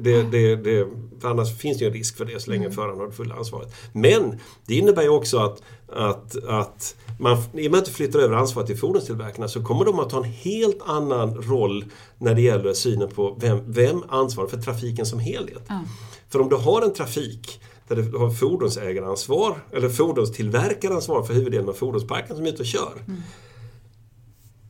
Det, 0.00 0.22
det, 0.22 0.56
det, 0.56 0.86
för 1.20 1.28
annars 1.28 1.58
finns 1.58 1.78
det 1.78 1.84
ju 1.84 1.88
en 1.88 1.94
risk 1.94 2.16
för 2.16 2.24
det 2.24 2.40
så 2.40 2.50
länge 2.50 2.64
Mm. 2.64 2.74
föraren 2.76 2.98
har 2.98 3.06
det 3.06 3.12
fulla 3.12 3.34
ansvaret. 3.34 3.74
Men 3.92 4.40
det 4.66 4.74
innebär 4.74 5.02
ju 5.02 5.08
också 5.08 5.38
att, 5.38 5.62
att, 5.92 6.44
att 6.44 6.96
man, 7.20 7.38
i 7.54 7.66
och 7.68 7.70
med 7.72 7.78
att 7.78 7.84
du 7.84 7.90
flyttar 7.90 8.18
över 8.18 8.36
ansvaret 8.36 8.66
till 8.66 8.78
fordonstillverkarna 8.78 9.48
så 9.48 9.62
kommer 9.64 9.84
de 9.84 9.98
att 9.98 10.12
ha 10.12 10.18
en 10.18 10.30
helt 10.30 10.78
annan 10.86 11.34
roll 11.34 11.84
när 12.18 12.34
det 12.34 12.40
gäller 12.40 12.72
synen 12.72 13.08
på 13.08 13.36
vem, 13.40 13.58
vem 13.66 14.02
ansvarar 14.08 14.48
för 14.48 14.56
trafiken 14.56 15.06
som 15.06 15.18
helhet. 15.18 15.62
Ja. 15.68 15.80
För 16.28 16.40
om 16.40 16.48
du 16.48 16.56
har 16.56 16.82
en 16.82 16.92
trafik 16.94 17.60
där 17.88 17.96
du 17.96 18.18
har 18.18 18.30
fordonsägaransvar 18.30 19.56
eller 19.72 19.88
fordonstillverkaransvar 19.88 21.22
för 21.22 21.34
huvuddelen 21.34 21.68
av 21.68 21.72
fordonsparken 21.72 22.36
som 22.36 22.44
är 22.46 22.48
ute 22.50 22.62
och 22.62 22.66
kör. 22.66 22.92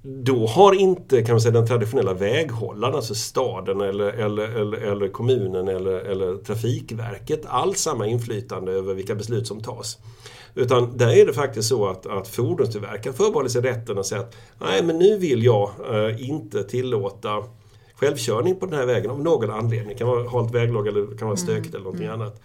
Då 0.09 0.47
har 0.47 0.73
inte 0.73 1.23
kan 1.23 1.33
man 1.33 1.41
säga, 1.41 1.53
den 1.53 1.67
traditionella 1.67 2.15
väghållaren, 2.15 2.95
alltså 2.95 3.15
staden 3.15 3.81
eller, 3.81 4.09
eller, 4.09 4.45
eller, 4.45 4.79
eller 4.79 5.09
kommunen 5.09 5.69
eller, 5.69 5.99
eller 5.99 6.37
Trafikverket 6.37 7.47
alls 7.47 7.79
samma 7.79 8.07
inflytande 8.07 8.73
över 8.73 8.95
vilka 8.95 9.15
beslut 9.15 9.47
som 9.47 9.61
tas. 9.61 9.99
Utan 10.55 10.97
där 10.97 11.09
är 11.09 11.27
det 11.27 11.33
faktiskt 11.33 11.69
så 11.69 11.87
att, 11.87 12.07
att 12.07 12.29
fordonstillverkaren 12.29 13.17
förbehåller 13.17 13.49
sig 13.49 13.63
rätten 13.63 13.99
att 13.99 14.07
säga 14.07 14.21
att 14.21 14.37
nej 14.61 14.83
men 14.83 14.99
nu 14.99 15.19
vill 15.19 15.45
jag 15.45 15.71
eh, 15.91 16.29
inte 16.29 16.63
tillåta 16.63 17.45
självkörning 17.95 18.57
på 18.57 18.67
den 18.67 18.79
här 18.79 18.87
vägen 18.87 19.11
av 19.11 19.21
någon 19.21 19.51
anledning. 19.51 19.89
Det 19.89 19.95
kan 19.95 20.09
vara 20.09 20.29
halt 20.29 20.55
väglag 20.55 20.87
eller 20.87 21.01
det 21.01 21.19
kan 21.19 21.29
vara 21.29 21.37
stökigt 21.37 21.75
eller 21.75 21.85
någonting 21.85 22.09
annat. 22.09 22.41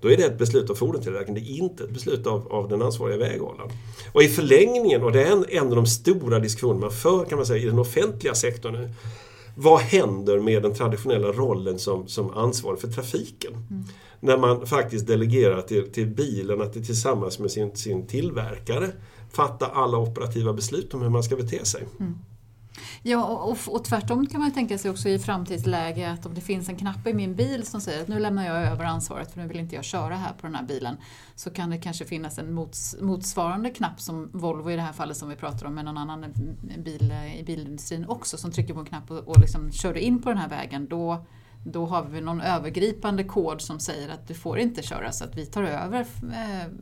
Då 0.00 0.10
är 0.10 0.16
det 0.16 0.24
ett 0.24 0.38
beslut 0.38 0.70
av 0.70 0.74
fordonstillverkaren, 0.74 1.34
det 1.34 1.40
är 1.40 1.58
inte 1.58 1.84
ett 1.84 1.90
beslut 1.90 2.26
av, 2.26 2.52
av 2.52 2.68
den 2.68 2.82
ansvariga 2.82 3.18
väghållaren. 3.18 3.70
Och 4.12 4.22
i 4.22 4.28
förlängningen, 4.28 5.02
och 5.02 5.12
det 5.12 5.22
är 5.22 5.32
en, 5.32 5.44
en 5.48 5.66
av 5.66 5.76
de 5.76 5.86
stora 5.86 6.38
diskussionerna 6.38 6.80
man 6.80 6.90
för 6.90 7.24
kan 7.24 7.38
man 7.38 7.46
säga, 7.46 7.62
i 7.62 7.66
den 7.66 7.78
offentliga 7.78 8.34
sektorn 8.34 8.72
nu. 8.72 8.90
Vad 9.54 9.80
händer 9.80 10.40
med 10.40 10.62
den 10.62 10.74
traditionella 10.74 11.28
rollen 11.32 11.78
som, 11.78 12.08
som 12.08 12.30
ansvarig 12.30 12.80
för 12.80 12.88
trafiken? 12.88 13.52
När 14.20 14.36
man 14.36 14.66
faktiskt 14.66 15.06
delegerar 15.06 15.62
till, 15.62 15.92
till 15.92 16.06
bilen 16.06 16.62
att 16.62 16.72
det 16.72 16.82
tillsammans 16.82 17.38
med 17.38 17.50
sin, 17.50 17.76
sin 17.76 18.06
tillverkare 18.06 18.90
fatta 19.32 19.66
alla 19.66 19.98
operativa 19.98 20.52
beslut 20.52 20.94
om 20.94 21.02
hur 21.02 21.08
man 21.08 21.22
ska 21.22 21.36
bete 21.36 21.64
sig. 21.64 21.82
Ja, 23.02 23.24
och, 23.24 23.50
och, 23.50 23.58
och 23.74 23.84
tvärtom 23.84 24.26
kan 24.26 24.40
man 24.40 24.52
tänka 24.52 24.78
sig 24.78 24.90
också 24.90 25.08
i 25.08 25.18
framtidsläge 25.18 26.10
att 26.10 26.26
om 26.26 26.34
det 26.34 26.40
finns 26.40 26.68
en 26.68 26.76
knapp 26.76 27.06
i 27.06 27.14
min 27.14 27.34
bil 27.34 27.66
som 27.66 27.80
säger 27.80 28.02
att 28.02 28.08
nu 28.08 28.18
lämnar 28.18 28.46
jag 28.46 28.56
över 28.56 28.84
ansvaret 28.84 29.32
för 29.32 29.40
nu 29.40 29.48
vill 29.48 29.60
inte 29.60 29.74
jag 29.74 29.84
köra 29.84 30.16
här 30.16 30.32
på 30.32 30.46
den 30.46 30.54
här 30.54 30.64
bilen. 30.64 30.96
Så 31.34 31.50
kan 31.50 31.70
det 31.70 31.78
kanske 31.78 32.04
finnas 32.04 32.38
en 32.38 32.52
mots, 32.52 32.96
motsvarande 33.00 33.70
knapp 33.70 34.00
som 34.00 34.30
Volvo 34.32 34.70
i 34.70 34.76
det 34.76 34.82
här 34.82 34.92
fallet 34.92 35.16
som 35.16 35.28
vi 35.28 35.36
pratar 35.36 35.66
om 35.66 35.74
med 35.74 35.84
någon 35.84 35.98
annan 35.98 36.24
bil 36.78 37.12
i 37.38 37.42
bilindustrin 37.42 38.06
också 38.08 38.36
som 38.36 38.52
trycker 38.52 38.74
på 38.74 38.80
en 38.80 38.86
knapp 38.86 39.10
och, 39.10 39.18
och 39.18 39.38
liksom 39.38 39.72
kör 39.72 39.94
du 39.94 40.00
in 40.00 40.22
på 40.22 40.28
den 40.28 40.38
här 40.38 40.48
vägen 40.48 40.86
då 40.88 41.24
då 41.64 41.86
har 41.86 42.04
vi 42.04 42.20
någon 42.20 42.40
övergripande 42.40 43.24
kod 43.24 43.60
som 43.60 43.80
säger 43.80 44.08
att 44.08 44.28
du 44.28 44.34
får 44.34 44.58
inte 44.58 44.82
köra 44.82 45.12
så 45.12 45.24
att 45.24 45.36
vi 45.36 45.46
tar 45.46 45.62
över 45.62 46.00
eh, 46.00 46.72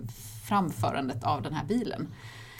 framförandet 0.44 1.24
av 1.24 1.42
den 1.42 1.54
här 1.54 1.64
bilen. 1.64 2.08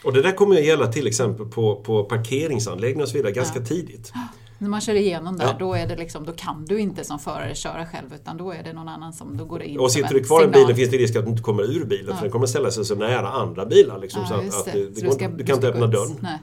Och 0.05 0.13
det 0.13 0.23
där 0.23 0.33
kommer 0.33 0.57
att 0.57 0.65
gälla 0.65 0.87
till 0.87 1.07
exempel 1.07 1.47
på, 1.47 1.77
på 1.77 2.05
parkeringsanläggningar 2.05 3.03
och 3.03 3.09
så 3.09 3.17
vidare 3.17 3.33
ganska 3.33 3.61
tidigt. 3.61 4.13
När 4.59 4.69
man 4.69 4.81
kör 4.81 4.95
igenom 4.95 5.37
där, 5.37 5.45
Ja. 5.47 5.57
då, 5.59 5.75
är 5.75 5.87
det 5.87 5.97
liksom, 5.97 6.25
då 6.25 6.33
kan 6.33 6.65
du 6.65 6.79
inte 6.81 7.05
som 7.05 7.19
förare 7.19 7.55
köra 7.55 7.87
själv 7.87 8.15
utan 8.15 8.37
då 8.37 8.51
är 8.53 8.63
det 8.63 8.73
någon 8.73 8.89
annan 8.89 9.13
som 9.13 9.37
då 9.37 9.45
går 9.45 9.59
det 9.59 9.65
in 9.65 9.79
Och 9.79 9.93
sitter 9.93 10.15
du 10.15 10.25
kvar 10.25 10.45
i 10.45 10.49
bilen 10.49 10.77
finns 10.77 10.91
det 10.91 10.97
risk 10.97 11.17
att 11.17 11.25
du 11.25 11.31
inte 11.31 11.43
kommer 11.43 11.63
ur 11.63 11.85
bilen 11.85 12.17
för 12.17 12.23
den 12.23 12.31
kommer 12.33 12.47
ställa 12.47 12.71
sig 12.71 12.85
så 12.85 12.95
nära 12.95 13.29
andra 13.29 13.67
bilar. 13.67 13.99
Liksom, 13.99 14.23
Ja, 14.23 14.29
så 14.29 14.35
att, 14.35 14.67
att 14.67 14.73
det. 14.73 14.73
du, 14.89 14.95
Så 14.95 15.01
du, 15.07 15.11
ska- 15.11 15.19
kan, 15.19 15.37
du 15.37 15.45
kan 15.45 15.55
inte 15.57 15.69
öppna 15.69 15.85
ut. 15.87 15.93
dörren. 15.93 16.17
Nej. 16.21 16.39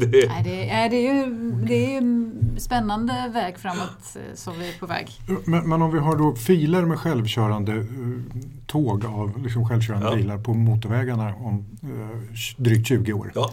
Det, 0.06 0.28
Nej, 0.28 0.42
det, 0.44 0.70
är, 0.70 0.90
det, 0.90 0.96
är 0.96 1.14
ju, 1.14 1.52
det 1.66 1.74
är 1.86 1.90
ju 1.90 1.96
en 1.96 2.32
spännande 2.58 3.30
väg 3.34 3.58
framåt 3.58 4.16
eh, 4.16 4.34
som 4.34 4.58
vi 4.58 4.68
är 4.68 4.78
på 4.78 4.86
väg. 4.86 5.10
Men, 5.44 5.68
men 5.68 5.82
om 5.82 5.92
vi 5.92 5.98
har 5.98 6.16
då 6.16 6.34
filer 6.34 6.84
med 6.84 6.98
självkörande 6.98 7.72
eh, 7.72 7.84
tåg 8.66 9.04
av 9.04 9.42
liksom 9.42 9.68
självkörande 9.68 10.06
Ja. 10.10 10.16
bilar 10.16 10.38
på 10.38 10.54
motorvägarna 10.54 11.34
om 11.34 11.64
eh, 11.82 12.42
drygt 12.56 12.86
20 12.88 13.12
år. 13.12 13.32
ja. 13.34 13.52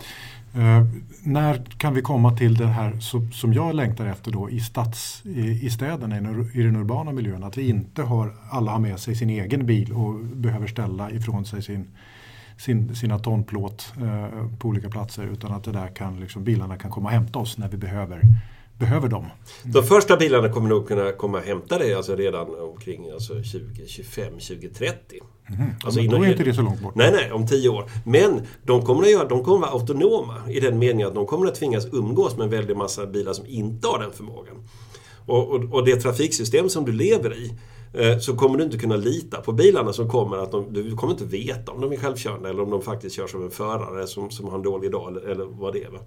Eh, 0.56 0.86
när 1.24 1.64
kan 1.78 1.94
vi 1.94 2.02
komma 2.02 2.38
till 2.38 2.56
det 2.56 2.66
här 2.68 3.00
så, 3.00 3.28
som 3.34 3.54
jag 3.54 3.76
längtar 3.76 4.06
efter 4.06 4.32
då 4.32 4.50
i, 4.50 4.60
stads, 4.60 5.22
i, 5.26 5.66
i 5.66 5.70
städerna, 5.70 6.18
i, 6.18 6.60
i 6.60 6.64
den 6.64 6.76
urbana 6.76 7.12
miljön? 7.12 7.44
Att 7.44 7.58
vi 7.58 7.70
inte 7.70 8.02
har, 8.04 8.34
alla 8.52 8.72
har 8.72 8.80
med 8.80 9.00
sig 9.00 9.16
sin 9.16 9.30
egen 9.30 9.66
bil 9.66 9.94
och 9.94 10.14
behöver 10.20 10.68
ställa 10.68 11.12
ifrån 11.12 11.46
sig 11.46 11.64
sin, 11.64 11.88
sin, 12.58 12.96
sina 12.96 13.20
ton 13.20 13.44
plåt 13.44 13.94
eh, 13.98 14.48
på 14.60 14.68
olika 14.68 14.90
platser 14.90 15.24
utan 15.34 15.52
att 15.52 15.64
det 15.64 15.72
där 15.72 15.88
kan, 15.96 16.20
liksom, 16.20 16.44
bilarna 16.44 16.78
kan 16.78 16.92
komma 16.92 17.10
och 17.10 17.14
hämta 17.14 17.40
oss 17.40 17.58
när 17.58 17.68
vi 17.70 17.78
behöver, 17.78 18.22
behöver 18.80 19.08
dem. 19.08 19.26
De 19.64 19.84
första 19.84 20.18
bilarna 20.18 20.50
kommer 20.50 20.70
nog 20.70 20.88
kunna 20.88 21.12
komma 21.12 21.38
och 21.38 21.44
hämta 21.44 21.78
dig 21.78 21.94
alltså 21.94 22.16
redan 22.16 22.48
omkring 22.62 23.10
alltså 23.12 23.34
2025, 23.34 24.34
2030. 24.34 25.20
Alltså 25.84 26.00
Men 26.00 26.06
innan- 26.06 26.20
då 26.20 26.26
är 26.26 26.32
inte 26.32 26.44
det 26.44 26.54
så 26.54 26.62
långt 26.62 26.82
bort. 26.82 26.96
Nej, 26.96 27.12
nej, 27.12 27.32
om 27.32 27.48
tio 27.48 27.70
år. 27.70 27.86
Men 28.06 28.42
de 28.64 28.82
kommer 28.82 29.04
att, 29.04 29.12
göra, 29.12 29.28
de 29.28 29.44
kommer 29.44 29.66
att 29.68 29.74
vara 29.74 29.82
autonoma 29.82 30.36
i 30.50 30.60
den 30.60 30.80
meningen 30.80 31.08
att 31.08 31.16
de 31.16 31.26
kommer 31.26 31.48
att 31.48 31.56
tvingas 31.56 31.86
umgås 31.94 32.38
med 32.38 32.44
en 32.44 32.50
väldig 32.50 32.78
massa 32.78 33.06
bilar 33.06 33.34
som 33.34 33.46
inte 33.46 33.88
har 33.88 34.00
den 34.00 34.12
förmågan. 34.12 34.56
Och, 35.26 35.50
och, 35.50 35.64
och 35.74 35.86
det 35.86 35.96
trafiksystem 35.96 36.70
som 36.70 36.86
du 36.86 36.92
lever 36.92 37.36
i 37.36 37.54
Eh, 37.94 38.18
så 38.18 38.36
kommer 38.36 38.58
du 38.58 38.64
inte 38.64 38.78
kunna 38.78 38.96
lita 38.96 39.42
på 39.42 39.52
bilarna 39.52 39.94
som 39.94 40.10
kommer. 40.10 40.38
att 40.38 40.52
de, 40.52 40.74
Du 40.74 40.96
kommer 40.96 41.14
inte 41.14 41.26
veta 41.26 41.72
om 41.72 41.82
de 41.82 41.92
är 41.92 41.98
självkörande 41.98 42.50
eller 42.50 42.64
om 42.64 42.70
de 42.70 42.82
faktiskt 42.82 43.16
körs 43.16 43.36
av 43.36 43.44
en 43.44 43.52
förare 43.52 44.08
som, 44.08 44.32
som 44.32 44.48
har 44.48 44.56
en 44.56 44.64
dålig 44.64 44.92
dag 44.92 45.12
eller, 45.12 45.22
eller 45.22 45.46
vad 45.46 45.74
det 45.74 45.84
är. 45.84 45.90
Va? 45.90 46.00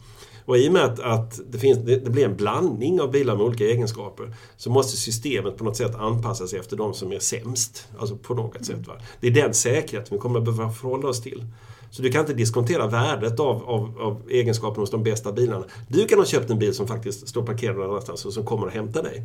Och 0.44 0.58
i 0.58 0.68
och 0.68 0.72
med 0.72 0.82
att, 0.82 1.00
att 1.00 1.40
det, 1.50 1.58
finns, 1.58 1.78
det, 1.78 1.96
det 1.96 2.10
blir 2.10 2.24
en 2.24 2.36
blandning 2.36 3.00
av 3.00 3.10
bilar 3.10 3.36
med 3.36 3.46
olika 3.46 3.64
egenskaper 3.64 4.34
så 4.56 4.70
måste 4.70 4.96
systemet 4.96 5.56
på 5.56 5.64
något 5.64 5.76
sätt 5.76 5.94
anpassa 5.94 6.46
sig 6.46 6.58
efter 6.58 6.76
de 6.76 6.94
som 6.94 7.12
är 7.12 7.18
sämst. 7.18 7.88
Alltså 7.98 8.16
på 8.16 8.34
något 8.34 8.64
sätt. 8.64 8.86
Va? 8.86 8.94
Det 9.20 9.26
är 9.26 9.30
den 9.30 9.54
säkerheten 9.54 10.08
vi 10.10 10.18
kommer 10.18 10.38
att 10.38 10.44
behöva 10.44 10.70
förhålla 10.70 11.08
oss 11.08 11.22
till. 11.22 11.44
Så 11.90 12.02
du 12.02 12.10
kan 12.10 12.20
inte 12.20 12.34
diskontera 12.34 12.86
värdet 12.86 13.40
av, 13.40 13.64
av, 13.64 13.98
av 14.00 14.22
egenskapen 14.30 14.80
hos 14.80 14.90
de 14.90 15.02
bästa 15.02 15.32
bilarna. 15.32 15.64
Du 15.88 16.04
kan 16.04 16.18
ha 16.18 16.26
köpt 16.26 16.50
en 16.50 16.58
bil 16.58 16.74
som 16.74 16.86
faktiskt 16.86 17.28
står 17.28 17.42
parkerad 17.42 17.76
någon 17.76 17.90
annanstans 17.90 18.24
och 18.24 18.32
som 18.32 18.44
kommer 18.44 18.66
att 18.66 18.72
hämta 18.72 19.02
dig. 19.02 19.22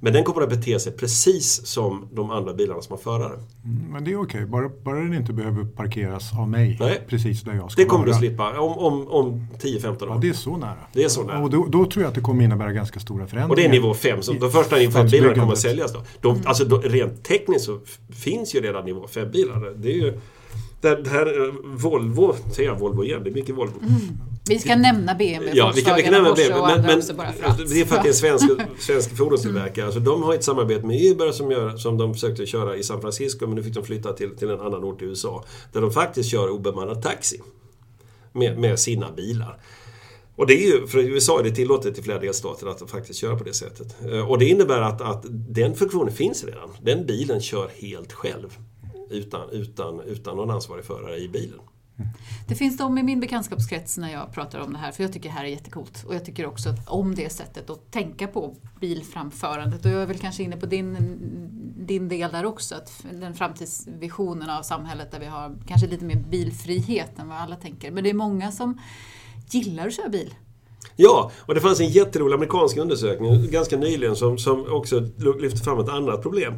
Men 0.00 0.12
den 0.12 0.24
kommer 0.24 0.42
att 0.42 0.48
bete 0.48 0.80
sig 0.80 0.92
precis 0.92 1.66
som 1.66 2.08
de 2.12 2.30
andra 2.30 2.54
bilarna 2.54 2.82
som 2.82 2.92
har 2.92 2.98
förare. 2.98 3.32
Mm, 3.64 3.92
Men 3.92 4.04
det 4.04 4.12
är 4.12 4.22
okej, 4.22 4.46
bara, 4.46 4.68
bara 4.84 4.96
den 5.00 5.14
inte 5.14 5.32
behöver 5.32 5.64
parkeras 5.64 6.32
av 6.38 6.48
mig 6.48 6.76
Nej. 6.80 7.02
precis 7.08 7.42
där 7.42 7.52
jag 7.54 7.70
ska 7.70 7.82
Det 7.82 7.88
kommer 7.88 8.04
du 8.04 8.10
vara. 8.10 8.20
slippa 8.20 8.60
om, 8.60 8.78
om, 8.78 9.08
om 9.08 9.46
10-15 9.62 10.02
år. 10.02 10.08
Ja, 10.08 10.18
det 10.22 10.28
är 10.28 10.32
så 10.32 10.56
nära. 10.56 10.76
Det 10.92 11.04
är 11.04 11.08
så 11.08 11.22
nära. 11.22 11.42
Och 11.42 11.50
då, 11.50 11.66
då 11.68 11.86
tror 11.86 12.02
jag 12.02 12.08
att 12.08 12.14
det 12.14 12.20
kommer 12.20 12.44
innebära 12.44 12.72
ganska 12.72 13.00
stora 13.00 13.26
förändringar. 13.26 13.48
Och 13.50 13.56
det 13.56 13.64
är 13.64 13.68
nivå 13.68 13.94
5. 13.94 14.22
Så 14.22 14.32
de 14.32 14.50
första 14.50 14.76
nivå 14.76 14.92
5-bilarna 14.98 15.34
kommer 15.34 15.52
att 15.52 15.58
säljas 15.58 15.92
då. 15.92 16.02
De, 16.20 16.40
alltså, 16.44 16.64
då, 16.64 16.78
rent 16.78 17.24
tekniskt 17.24 17.64
så 17.64 17.80
finns 18.12 18.54
ju 18.54 18.60
redan 18.60 18.84
nivå 18.84 19.06
5-bilar. 19.06 19.74
Det 19.76 19.88
är 19.92 19.96
ju 19.96 20.20
där, 20.80 20.96
där 20.96 21.52
Volvo, 21.76 22.36
säger 22.52 22.68
jag 22.68 22.78
Volvo 22.78 23.04
igen, 23.04 23.24
det 23.24 23.30
är 23.30 23.34
mycket 23.34 23.54
Volvo. 23.54 23.78
Mm. 23.80 24.18
Vi 24.48 24.58
ska 24.58 24.76
nämna 24.76 25.14
BMW, 25.14 25.58
ja, 25.58 25.72
vi 25.76 25.82
kan, 25.82 25.96
vi 25.96 26.02
kan 26.02 26.12
nämna 26.12 26.34
BMW, 26.34 26.76
men, 26.76 26.82
men 26.82 27.16
bara 27.16 27.32
för 27.32 27.46
att. 27.46 27.58
det 27.68 27.80
är 27.80 27.84
för 27.84 27.96
att 27.96 28.02
det 28.02 28.08
är 28.08 28.10
en 28.10 28.38
svensk, 28.38 28.46
svensk 28.78 29.16
fordonstillverkare. 29.16 29.84
Alltså, 29.84 30.00
de 30.00 30.22
har 30.22 30.34
ett 30.34 30.44
samarbete 30.44 30.86
med 30.86 31.04
Uber 31.04 31.32
som, 31.32 31.50
gör, 31.50 31.76
som 31.76 31.98
de 31.98 32.14
försökte 32.14 32.46
köra 32.46 32.76
i 32.76 32.82
San 32.82 33.00
Francisco 33.00 33.46
men 33.46 33.56
nu 33.56 33.62
fick 33.62 33.74
de 33.74 33.84
flytta 33.84 34.12
till, 34.12 34.36
till 34.36 34.50
en 34.50 34.60
annan 34.60 34.84
ort 34.84 35.02
i 35.02 35.04
USA. 35.04 35.44
Där 35.72 35.80
de 35.80 35.92
faktiskt 35.92 36.30
kör 36.30 36.50
obemannad 36.50 37.02
taxi. 37.02 37.40
Med, 38.32 38.58
med 38.58 38.78
sina 38.78 39.12
bilar. 39.12 39.58
Och 40.36 40.46
det 40.46 40.54
är 40.54 40.66
ju, 40.66 40.86
för 40.86 40.98
i 40.98 41.06
USA 41.06 41.40
är 41.40 41.42
det 41.42 41.50
tillåtet 41.50 41.98
i 41.98 42.02
flera 42.02 42.18
delstater 42.18 42.66
att 42.66 42.90
faktiskt 42.90 43.20
köra 43.20 43.36
på 43.36 43.44
det 43.44 43.54
sättet. 43.54 43.96
Eh, 44.12 44.30
och 44.30 44.38
det 44.38 44.44
innebär 44.44 44.80
att, 44.80 45.00
att 45.00 45.24
den 45.30 45.74
funktionen 45.74 46.14
finns 46.14 46.44
redan. 46.44 46.70
Den 46.82 47.06
bilen 47.06 47.40
kör 47.40 47.70
helt 47.80 48.12
själv. 48.12 48.58
Utan, 49.10 49.50
utan, 49.50 50.00
utan 50.00 50.36
någon 50.36 50.50
ansvarig 50.50 50.84
förare 50.84 51.18
i 51.18 51.28
bilen. 51.28 51.60
Det 52.48 52.54
finns 52.54 52.76
de 52.76 52.98
i 52.98 53.02
min 53.02 53.20
bekantskapskrets 53.20 53.98
när 53.98 54.12
jag 54.12 54.32
pratar 54.32 54.58
om 54.58 54.72
det 54.72 54.78
här, 54.78 54.92
för 54.92 55.02
jag 55.02 55.12
tycker 55.12 55.28
det 55.28 55.34
här 55.34 55.44
är 55.44 55.48
jättekult. 55.48 56.04
Och 56.06 56.14
jag 56.14 56.24
tycker 56.24 56.46
också 56.46 56.74
om 56.86 57.14
det 57.14 57.32
sättet 57.32 57.70
att 57.70 57.90
tänka 57.90 58.26
på 58.26 58.56
bilframförandet. 58.80 59.84
Och 59.84 59.90
jag 59.90 60.02
är 60.02 60.06
väl 60.06 60.18
kanske 60.18 60.42
inne 60.42 60.56
på 60.56 60.66
din, 60.66 60.96
din 61.86 62.08
del 62.08 62.32
där 62.32 62.44
också, 62.44 62.74
att 62.74 63.04
den 63.12 63.34
framtidsvisionen 63.34 64.50
av 64.50 64.62
samhället 64.62 65.10
där 65.10 65.20
vi 65.20 65.26
har 65.26 65.58
kanske 65.66 65.86
lite 65.86 66.04
mer 66.04 66.16
bilfrihet 66.16 67.18
än 67.18 67.28
vad 67.28 67.38
alla 67.38 67.56
tänker. 67.56 67.90
Men 67.90 68.04
det 68.04 68.10
är 68.10 68.14
många 68.14 68.52
som 68.52 68.80
gillar 69.50 69.86
att 69.86 69.94
köra 69.94 70.08
bil. 70.08 70.34
Ja, 70.96 71.30
och 71.40 71.54
det 71.54 71.60
fanns 71.60 71.80
en 71.80 71.88
jätterolig 71.88 72.34
amerikansk 72.34 72.76
undersökning 72.76 73.50
ganska 73.50 73.76
nyligen 73.76 74.16
som, 74.16 74.38
som 74.38 74.72
också 74.72 75.00
lyfte 75.40 75.64
fram 75.64 75.78
ett 75.78 75.88
annat 75.88 76.22
problem. 76.22 76.54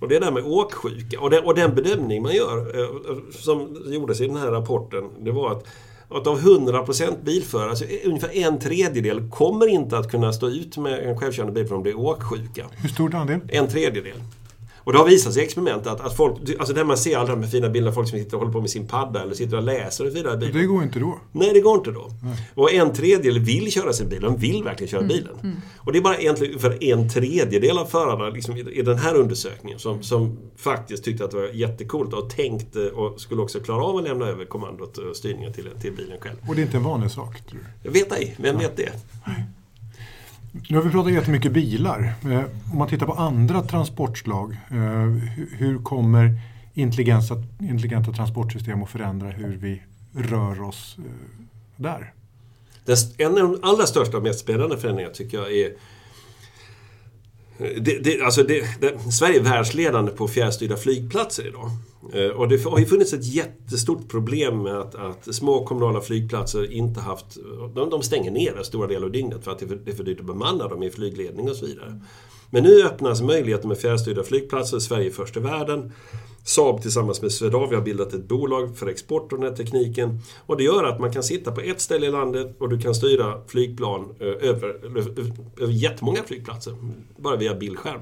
Och 0.00 0.08
det 0.08 0.16
är 0.16 0.20
det 0.20 0.26
här 0.26 0.32
med 0.32 0.44
åksjuka. 0.44 1.20
Och 1.20 1.30
den, 1.30 1.44
och 1.44 1.54
den 1.54 1.74
bedömning 1.74 2.22
man 2.22 2.34
gör, 2.34 2.80
eh, 2.80 2.88
som 3.30 3.82
gjordes 3.86 4.20
i 4.20 4.26
den 4.26 4.36
här 4.36 4.50
rapporten, 4.50 5.04
det 5.20 5.30
var 5.30 5.50
att 5.52 5.66
att 6.10 6.26
av 6.26 6.40
100% 6.40 7.24
bilförare, 7.24 7.70
alltså 7.70 7.84
ungefär 8.04 8.36
en 8.36 8.58
tredjedel 8.58 9.30
kommer 9.30 9.66
inte 9.66 9.98
att 9.98 10.10
kunna 10.10 10.32
stå 10.32 10.48
ut 10.48 10.76
med 10.76 11.08
en 11.08 11.18
självkörande 11.18 11.52
bil 11.52 11.66
för 11.66 11.74
de 11.74 11.82
blir 11.82 11.98
åksjuka. 11.98 12.66
Hur 12.76 12.88
stor 12.88 13.14
andel? 13.14 13.40
En 13.48 13.68
tredjedel. 13.68 14.22
Och 14.78 14.92
det 14.92 14.98
har 14.98 15.06
visat 15.06 15.32
sig 15.34 15.42
i 15.42 15.46
experiment 15.46 15.86
att, 15.86 16.00
att 16.00 16.16
folk, 16.16 16.36
alltså 16.58 16.74
där 16.74 16.84
man 16.84 16.96
ser 16.96 17.16
alla 17.16 17.30
de 17.30 17.42
här 17.42 17.50
fina 17.50 17.68
bilderna, 17.68 17.94
folk 17.94 18.08
som 18.08 18.18
sitter 18.18 18.34
och 18.34 18.40
håller 18.40 18.52
på 18.52 18.60
med 18.60 18.70
sin 18.70 18.86
padda 18.86 19.22
eller 19.22 19.34
sitter 19.34 19.56
och 19.56 19.62
läser 19.62 20.06
och 20.06 20.16
vidare 20.16 20.36
Det 20.36 20.66
går 20.66 20.82
inte 20.82 20.98
då? 20.98 21.18
Nej, 21.32 21.50
det 21.54 21.60
går 21.60 21.76
inte 21.76 21.90
då. 21.90 22.10
Nej. 22.22 22.50
Och 22.54 22.72
en 22.72 22.92
tredjedel 22.92 23.38
vill 23.38 23.72
köra 23.72 23.92
sin 23.92 24.08
bil, 24.08 24.22
de 24.22 24.36
vill 24.36 24.64
verkligen 24.64 24.90
köra 24.90 25.00
mm. 25.00 25.08
bilen. 25.08 25.34
Mm. 25.42 25.56
Och 25.76 25.92
det 25.92 25.98
är 25.98 26.02
bara 26.02 26.18
egentligen 26.18 26.58
för 26.58 26.84
en 26.84 27.10
tredjedel 27.10 27.78
av 27.78 27.84
förarna 27.84 28.28
liksom, 28.28 28.56
i, 28.56 28.82
den 28.82 28.98
här 28.98 29.14
undersökningen 29.14 29.78
som, 29.78 30.02
som 30.02 30.38
faktiskt 30.56 31.04
tyckte 31.04 31.24
att 31.24 31.30
det 31.30 31.36
var 31.36 31.48
jättecoolt 31.48 32.14
och 32.14 32.30
tänkte 32.30 32.90
och 32.90 33.20
skulle 33.20 33.42
också 33.42 33.60
klara 33.60 33.84
av 33.84 33.96
att 33.96 34.04
lämna 34.04 34.26
över 34.26 34.44
kommandot 34.44 34.98
och 34.98 35.16
styrningen 35.16 35.52
till, 35.52 35.68
till 35.80 35.92
bilen 35.92 36.18
själv. 36.20 36.36
Och 36.48 36.54
det 36.54 36.60
är 36.60 36.64
inte 36.64 36.76
en 36.76 36.84
vanlig 36.84 37.10
sak? 37.10 37.46
Tror 37.46 37.60
du? 37.60 37.66
Jag 37.82 37.92
vet 37.92 38.12
ej, 38.12 38.36
vem 38.38 38.58
vet 38.58 38.76
det? 38.76 38.92
Nej. 39.26 39.44
Nu 40.52 40.76
har 40.76 40.84
vi 40.84 40.90
pratat 40.90 41.12
jättemycket 41.12 41.52
bilar. 41.52 42.14
Eh, 42.24 42.44
om 42.72 42.78
man 42.78 42.88
tittar 42.88 43.06
på 43.06 43.12
andra 43.12 43.62
transportslag, 43.62 44.56
eh, 44.70 44.76
hur 45.56 45.82
kommer 45.82 46.40
intelligenta, 46.74 47.34
intelligenta 47.60 48.12
transportsystem 48.12 48.82
att 48.82 48.90
förändra 48.90 49.28
hur 49.28 49.56
vi 49.56 49.82
rör 50.12 50.62
oss 50.62 50.96
eh, 50.98 51.04
där? 51.76 52.12
En 53.18 53.26
av 53.26 53.34
de 53.34 53.58
allra 53.62 53.86
största 53.86 54.16
och 54.16 54.22
mest 54.22 54.40
spännande 54.40 54.78
förändringarna 54.78 55.14
tycker 55.14 55.38
jag 55.38 55.52
är 55.52 55.72
det, 57.58 57.98
det, 58.04 58.20
alltså 58.20 58.42
det, 58.42 58.64
Sverige 59.12 59.38
är 59.38 59.42
världsledande 59.42 60.12
på 60.12 60.28
fjärrstyrda 60.28 60.76
flygplatser 60.76 61.46
idag. 61.46 61.70
Eh, 62.12 62.30
och 62.30 62.48
det 62.48 62.64
har 62.64 62.78
ju 62.78 62.86
funnits 62.86 63.12
ett 63.12 63.24
jättestort 63.24 64.08
problem 64.08 64.62
med 64.62 64.78
att, 64.78 64.94
att 64.94 65.34
små 65.34 65.64
kommunala 65.64 66.00
flygplatser 66.00 66.72
inte 66.72 67.00
haft... 67.00 67.26
De, 67.74 67.90
de 67.90 68.02
stänger 68.02 68.30
ner 68.30 68.62
stora 68.62 68.86
delar 68.86 69.06
av 69.06 69.12
dygnet 69.12 69.44
för 69.44 69.50
att 69.50 69.58
det 69.58 69.64
är 69.64 69.68
för, 69.68 69.76
det 69.76 69.90
är 69.90 69.94
för 69.94 70.04
dyrt 70.04 70.20
att 70.20 70.26
bemanna 70.26 70.68
dem 70.68 70.82
i 70.82 70.90
flygledning 70.90 71.50
och 71.50 71.56
så 71.56 71.66
vidare. 71.66 72.00
Men 72.50 72.62
nu 72.62 72.84
öppnas 72.84 73.22
möjligheten 73.22 73.68
med 73.68 73.78
fjärrstyrda 73.78 74.22
flygplatser. 74.22 74.78
Sverige 74.78 75.06
är 75.06 75.10
först 75.10 75.36
i 75.36 75.40
världen. 75.40 75.92
Saab 76.44 76.82
tillsammans 76.82 77.22
med 77.22 77.32
Swedavia 77.32 77.78
har 77.78 77.84
bildat 77.84 78.14
ett 78.14 78.28
bolag 78.28 78.78
för 78.78 78.86
export 78.86 79.32
av 79.32 79.38
den 79.38 79.48
här 79.48 79.56
tekniken. 79.56 80.20
Och 80.46 80.56
det 80.56 80.64
gör 80.64 80.84
att 80.84 81.00
man 81.00 81.12
kan 81.12 81.22
sitta 81.22 81.52
på 81.52 81.60
ett 81.60 81.80
ställe 81.80 82.06
i 82.06 82.10
landet 82.10 82.56
och 82.58 82.68
du 82.68 82.80
kan 82.80 82.94
styra 82.94 83.40
flygplan 83.46 84.14
eh, 84.20 84.26
över, 84.26 84.68
över, 84.84 85.20
eh, 85.20 85.62
över 85.62 85.72
jättemånga 85.72 86.22
flygplatser. 86.22 86.74
Bara 87.16 87.36
via 87.36 87.54
bildskärm. 87.54 88.00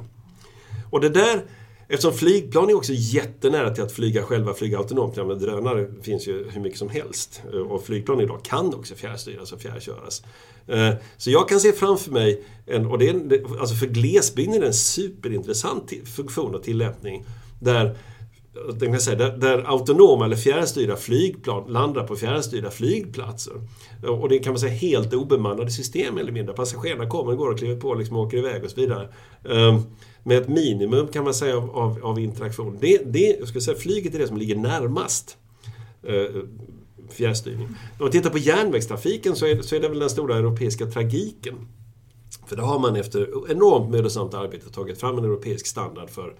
Och 0.90 1.00
det 1.00 1.08
där 1.08 1.42
Eftersom 1.88 2.14
flygplan 2.14 2.70
är 2.70 2.74
också 2.74 2.92
jättenära 2.92 3.74
till 3.74 3.84
att 3.84 3.92
flyga 3.92 4.22
själva, 4.22 4.54
flyga 4.54 4.78
autonomt. 4.78 5.16
Ja, 5.16 5.24
men 5.24 5.38
drönare 5.38 5.88
finns 6.02 6.28
ju 6.28 6.50
hur 6.50 6.60
mycket 6.60 6.78
som 6.78 6.88
helst. 6.88 7.42
Eh, 7.52 7.58
och 7.58 7.84
flygplan 7.84 8.20
idag 8.20 8.40
kan 8.44 8.74
också 8.74 8.94
fjärrstyras 8.94 9.52
och 9.52 9.60
fjärrköras. 9.60 10.22
Så 11.16 11.30
jag 11.30 11.48
kan 11.48 11.60
se 11.60 11.72
framför 11.72 12.10
mig, 12.10 12.44
en, 12.66 12.86
och 12.86 12.98
det 12.98 13.08
är, 13.08 13.60
alltså 13.60 13.74
för 13.74 13.86
glesbygden 13.86 14.54
är 14.54 14.60
det 14.60 14.66
en 14.66 14.74
superintressant 14.74 15.92
funktion 16.16 16.54
och 16.54 16.62
tillämpning. 16.62 17.24
Där 17.60 17.96
kan 18.80 19.00
säga, 19.00 19.16
där, 19.16 19.36
där 19.36 19.70
autonoma 19.70 20.24
eller 20.24 20.36
fjärrstyrda 20.36 20.96
flygplan 20.96 21.72
landar 21.72 22.06
på 22.06 22.16
fjärrstyrda 22.16 22.70
flygplatser. 22.70 23.54
Och 24.02 24.28
det 24.28 24.38
kan 24.38 24.52
man 24.52 24.60
säga 24.60 24.72
helt 24.72 25.14
obemannade 25.14 25.70
system 25.70 26.18
eller 26.18 26.32
mindre. 26.32 26.54
Passagerarna 26.54 27.08
kommer 27.08 27.32
och 27.32 27.38
går 27.38 27.50
och 27.50 27.58
kliver 27.58 27.80
på 27.80 27.94
liksom, 27.94 28.16
och 28.16 28.26
åker 28.26 28.38
iväg 28.38 28.64
och 28.64 28.70
så 28.70 28.80
vidare. 28.80 29.08
Ehm, 29.48 29.82
med 30.22 30.38
ett 30.38 30.48
minimum 30.48 31.08
kan 31.08 31.24
man 31.24 31.34
säga 31.34 31.56
av, 31.56 31.76
av, 31.76 31.98
av 32.02 32.18
interaktion. 32.18 32.78
Det, 32.80 33.00
det, 33.04 33.36
jag 33.38 33.48
skulle 33.48 33.62
säga, 33.62 33.76
flyget 33.76 34.14
är 34.14 34.18
det 34.18 34.28
som 34.28 34.36
ligger 34.36 34.56
närmast 34.56 35.36
eh, 36.02 36.42
fjärrstyrning. 37.10 37.66
Om 37.66 37.74
man 37.98 38.10
tittar 38.10 38.30
på 38.30 38.38
järnvägstrafiken 38.38 39.36
så 39.36 39.46
är, 39.46 39.62
så 39.62 39.76
är 39.76 39.80
det 39.80 39.88
väl 39.88 39.98
den 39.98 40.10
stora 40.10 40.36
europeiska 40.36 40.86
tragiken. 40.86 41.54
För 42.46 42.56
där 42.56 42.62
har 42.62 42.78
man 42.78 42.96
efter 42.96 43.50
enormt 43.50 43.90
mödosamt 43.90 44.34
arbete 44.34 44.70
tagit 44.70 45.00
fram 45.00 45.18
en 45.18 45.24
europeisk 45.24 45.66
standard 45.66 46.10
för 46.10 46.34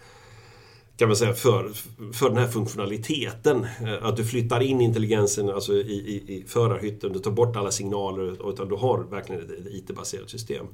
kan 0.97 1.09
man 1.09 1.17
säga, 1.17 1.35
för, 1.35 1.71
för 2.13 2.29
den 2.29 2.39
här 2.39 2.49
funktionaliteten. 2.49 3.67
Eh, 3.85 4.07
att 4.07 4.17
du 4.17 4.25
flyttar 4.25 4.61
in 4.61 4.81
intelligensen 4.81 5.51
alltså 5.51 5.73
i, 5.73 5.79
i, 5.79 6.35
i 6.35 6.45
förarhytten, 6.47 7.13
du 7.13 7.19
tar 7.19 7.31
bort 7.31 7.57
alla 7.57 7.71
signaler 7.71 8.51
utan 8.51 8.69
du 8.69 8.75
har 8.75 9.05
verkligen 9.11 9.43
ett, 9.43 9.67
IT-baserat 9.71 10.31
system. 10.31 10.67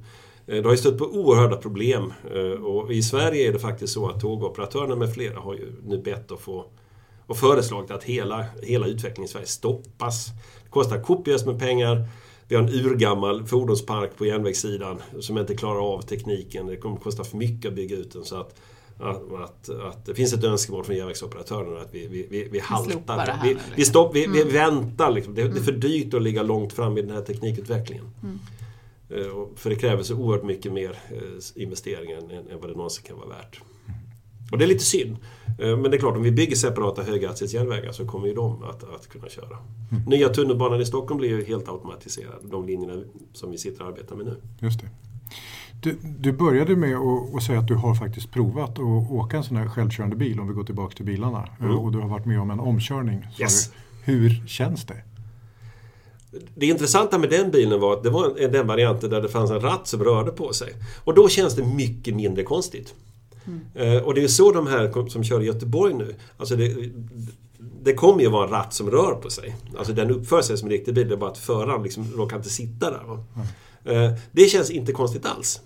Eh, 0.46 0.56
det 0.56 0.64
har 0.64 0.70
ju 0.70 0.76
stött 0.76 0.98
på 0.98 1.04
oerhörda 1.04 1.56
problem 1.56 2.12
eh, 2.35 2.64
och 2.64 2.92
i 2.92 3.02
Sverige 3.02 3.48
är 3.48 3.52
det 3.52 3.58
faktiskt 3.58 3.92
så 3.92 4.08
att 4.08 4.20
tågoperatörerna 4.20 4.96
med 4.96 5.14
flera 5.14 5.40
har 5.40 5.54
ju 5.54 5.72
nu 5.85 5.98
bett 5.98 6.32
att 6.32 6.40
få 6.40 6.66
och 7.26 7.37
föreslagit 7.37 7.90
att 7.90 8.04
hela, 8.04 8.44
hela 8.62 8.87
utvecklingen 8.87 9.28
i 9.28 9.32
Sverige 9.32 9.46
stoppas. 9.46 10.26
Det 10.64 10.70
kostar 10.70 11.02
kopiöst 11.02 11.46
med 11.46 11.58
pengar. 11.58 12.04
Vi 12.48 12.56
har 12.56 12.62
en 12.62 12.68
urgammal 12.68 13.46
fordonspark 13.46 14.16
på 14.16 14.26
järnvägssidan 14.26 15.02
som 15.20 15.38
inte 15.38 15.56
klarar 15.56 15.94
av 15.94 16.00
tekniken. 16.00 16.66
Det 16.66 16.76
kommer 16.76 16.96
att 16.96 17.02
kosta 17.02 17.24
för 17.24 17.37
mycket 17.37 17.68
att 17.68 17.74
bygga 17.74 17.96
ut 17.96 18.12
den. 18.12 18.24
Så 18.24 18.40
att 18.40 18.54
att, 19.02 19.32
att, 19.32 19.68
att, 19.68 20.06
det 20.06 20.14
finns 20.14 20.32
ett 20.32 20.44
önskemål 20.44 20.84
från 20.84 20.96
järnvägsoperatörerna 20.96 21.80
att 21.80 21.94
vi, 21.94 22.06
vi, 22.06 22.26
vi, 22.30 22.48
vi 22.50 22.58
haltar. 22.58 23.40
Vi, 23.42 23.56
vi, 23.76 23.84
stopp, 23.84 24.14
vi, 24.14 24.24
mm. 24.24 24.36
vi 24.36 24.44
väntar. 24.44 25.10
Liksom. 25.10 25.34
Det, 25.34 25.42
det, 25.42 25.58
är 25.58 25.62
för 25.62 25.70
mm. 25.70 25.80
dyrt 25.80 26.14
att 26.14 26.22
ligga 26.22 26.42
långt 26.42 26.72
fram 26.72 26.98
i 26.98 27.02
den 27.02 27.10
här 27.10 27.22
teknikutvecklingen. 27.22 28.10
Mm. 28.22 28.38
Eh, 29.10 29.46
för 29.56 29.70
det 29.70 29.76
kräver 29.76 30.02
så 30.02 30.16
oerhört 30.16 30.44
mycket 30.44 30.72
mer 30.72 30.98
eh, 31.10 31.62
investeringar 31.62 32.18
än, 32.18 32.30
än 32.30 32.60
vad 32.60 32.70
det 32.70 32.76
någonsin 32.76 33.04
kan 33.04 33.16
vara 33.16 33.28
värt. 33.28 33.60
Och 34.52 34.58
det 34.58 34.64
är 34.64 34.66
lite 34.66 34.84
synd. 34.84 35.16
Eh, 35.58 35.76
men 35.76 35.90
det 35.90 35.96
är 35.96 35.98
klart, 35.98 36.16
om 36.16 36.22
vi 36.22 36.32
bygger 36.32 36.56
separata 36.56 37.02
höghastighetsjärnvägar 37.02 37.92
så 37.92 38.06
kommer 38.06 38.26
ju 38.26 38.34
de 38.34 38.62
att, 38.62 38.84
att 38.94 39.08
kunna 39.08 39.28
köra. 39.28 39.58
Mm. 39.90 40.02
Nya 40.06 40.28
tunnelbanan 40.28 40.80
i 40.80 40.84
Stockholm 40.84 41.18
blir 41.18 41.28
ju 41.28 41.44
helt 41.44 41.68
automatiserad. 41.68 42.38
De 42.42 42.66
linjerna 42.66 43.02
som 43.32 43.50
vi 43.50 43.58
sitter 43.58 43.82
och 43.82 43.88
arbetar 43.88 44.16
med 44.16 44.26
nu. 44.26 44.36
Just 44.58 44.80
det. 44.80 44.88
Du, 45.82 45.96
du, 46.18 46.32
började 46.32 46.76
med 46.76 46.96
att 47.36 47.42
säga 47.42 47.58
att 47.58 47.68
du 47.68 47.74
har 47.74 47.94
faktiskt 47.94 48.30
provat 48.30 48.70
att 48.70 49.10
åka 49.10 49.36
en 49.36 49.44
sån 49.44 49.56
här 49.56 49.68
självkörande 49.68 50.16
bil 50.16 50.40
om 50.40 50.48
vi 50.48 50.54
går 50.54 50.64
tillbaka 50.64 50.96
till 50.96 51.04
bilarna. 51.04 51.48
Mm. 51.60 51.78
Och 51.78 51.92
du 51.92 51.98
har 51.98 52.08
varit 52.08 52.26
med 52.26 52.40
om 52.40 52.50
en 52.50 52.60
omkörning. 52.60 53.26
Yes. 53.40 53.72
Hur 54.04 54.46
känns 54.46 54.84
det? 54.84 55.02
Det 56.54 56.66
intressanta 56.66 57.18
med 57.18 57.30
den 57.30 57.50
bilen 57.50 57.80
var 57.80 57.92
att 57.92 58.02
det 58.02 58.10
var 58.10 58.48
den 58.48 58.66
varianten 58.66 59.10
där 59.10 59.22
det 59.22 59.28
fanns 59.28 59.50
en 59.50 59.60
ratt 59.60 59.86
som 59.86 60.04
rörde 60.04 60.30
på 60.30 60.52
sig. 60.52 60.72
Och 61.04 61.14
då 61.14 61.28
känns 61.28 61.56
det 61.56 61.64
mycket 61.64 62.16
mindre 62.16 62.42
konstigt. 62.42 62.94
Mm. 63.46 63.61
Eh, 63.74 64.02
och 64.02 64.14
det 64.14 64.24
är 64.24 64.28
så 64.28 64.52
de 64.52 64.66
här 64.66 65.09
som 65.09 65.24
kör 65.24 65.42
i 65.42 65.44
Göteborg 65.44 65.94
nu, 65.94 66.14
alltså 66.37 66.57
det, 66.57 66.90
det 67.83 67.94
kommer 67.94 68.22
ju 68.22 68.28
vara 68.28 68.44
en 68.44 68.50
ratt 68.50 68.74
som 68.74 68.90
rör 68.90 69.14
på 69.14 69.31
sig. 69.31 69.57
Alltså 69.78 69.92
den 69.92 70.11
uppför 70.11 70.42
sig 70.42 70.59
som 70.59 70.66
en 70.66 70.72
riktig 70.72 70.94
bil, 70.94 71.09
det 71.09 71.14
är 71.14 71.18
bara 71.18 71.31
att 71.31 71.38
föraren 71.38 71.83
liksom 71.83 72.07
råkar 72.16 72.37
inte 72.37 72.50
sitta 72.50 72.90
där. 72.90 73.05
Mm. 73.05 73.46
Eh, 73.85 74.18
det 74.33 74.44
känns 74.44 74.70
inte 74.70 74.92
konstigt 74.92 75.26
alls. 75.26 75.61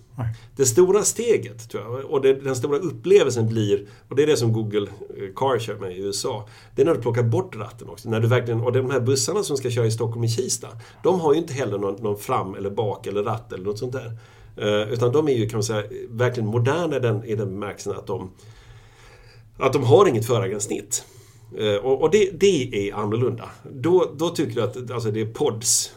Det 0.55 0.65
stora 0.65 1.03
steget, 1.03 1.69
tror 1.69 1.83
jag, 1.83 2.11
och 2.11 2.21
det, 2.21 2.33
den 2.33 2.55
stora 2.55 2.77
upplevelsen 2.77 3.47
blir, 3.47 3.85
och 4.09 4.15
det 4.15 4.23
är 4.23 4.27
det 4.27 4.37
som 4.37 4.53
Google 4.53 4.87
eh, 5.17 5.33
Car 5.35 5.59
kör 5.59 5.75
med 5.75 5.91
i 5.91 5.99
USA, 5.99 6.47
det 6.75 6.81
är 6.81 6.85
när 6.85 6.95
du 6.95 7.01
plockar 7.01 7.23
bort 7.23 7.55
ratten 7.55 7.89
också. 7.89 8.09
När 8.09 8.19
du 8.19 8.27
verkligen, 8.27 8.61
och 8.61 8.71
de 8.71 8.89
här 8.89 8.99
bussarna 8.99 9.43
som 9.43 9.57
ska 9.57 9.69
köra 9.69 9.85
i 9.85 9.91
Stockholm 9.91 10.23
i 10.23 10.29
Kista, 10.29 10.67
de 11.03 11.19
har 11.19 11.33
ju 11.33 11.39
inte 11.39 11.53
heller 11.53 11.77
någon, 11.77 12.03
någon 12.03 12.17
fram 12.17 12.55
eller 12.55 12.69
bak 12.69 13.07
eller 13.07 13.23
ratt 13.23 13.53
eller 13.53 13.63
något 13.63 13.79
sånt 13.79 13.93
där. 13.93 14.17
Uh, 14.61 14.93
utan 14.93 15.11
de 15.11 15.27
är 15.27 15.31
ju, 15.33 15.49
kan 15.49 15.57
man 15.57 15.63
säga, 15.63 15.83
verkligen 16.09 16.49
moderna 16.49 16.95
i 16.95 16.99
den, 16.99 17.23
i 17.23 17.35
den 17.35 17.49
bemärkelsen 17.49 17.93
att 17.93 18.07
de, 18.07 18.29
att 19.57 19.73
de 19.73 19.83
har 19.83 20.07
inget 20.07 20.25
förargränssnitt. 20.25 21.05
Eh, 21.59 21.75
och, 21.75 22.01
och 22.01 22.11
det, 22.11 22.29
det 22.39 22.89
är 22.89 22.93
annorlunda. 22.95 23.49
Då, 23.73 24.11
då 24.17 24.29
tycker 24.29 24.53
du 24.55 24.61
att 24.61 24.91
alltså, 24.91 25.11
det 25.11 25.21
är 25.21 25.25
pods. 25.25 25.93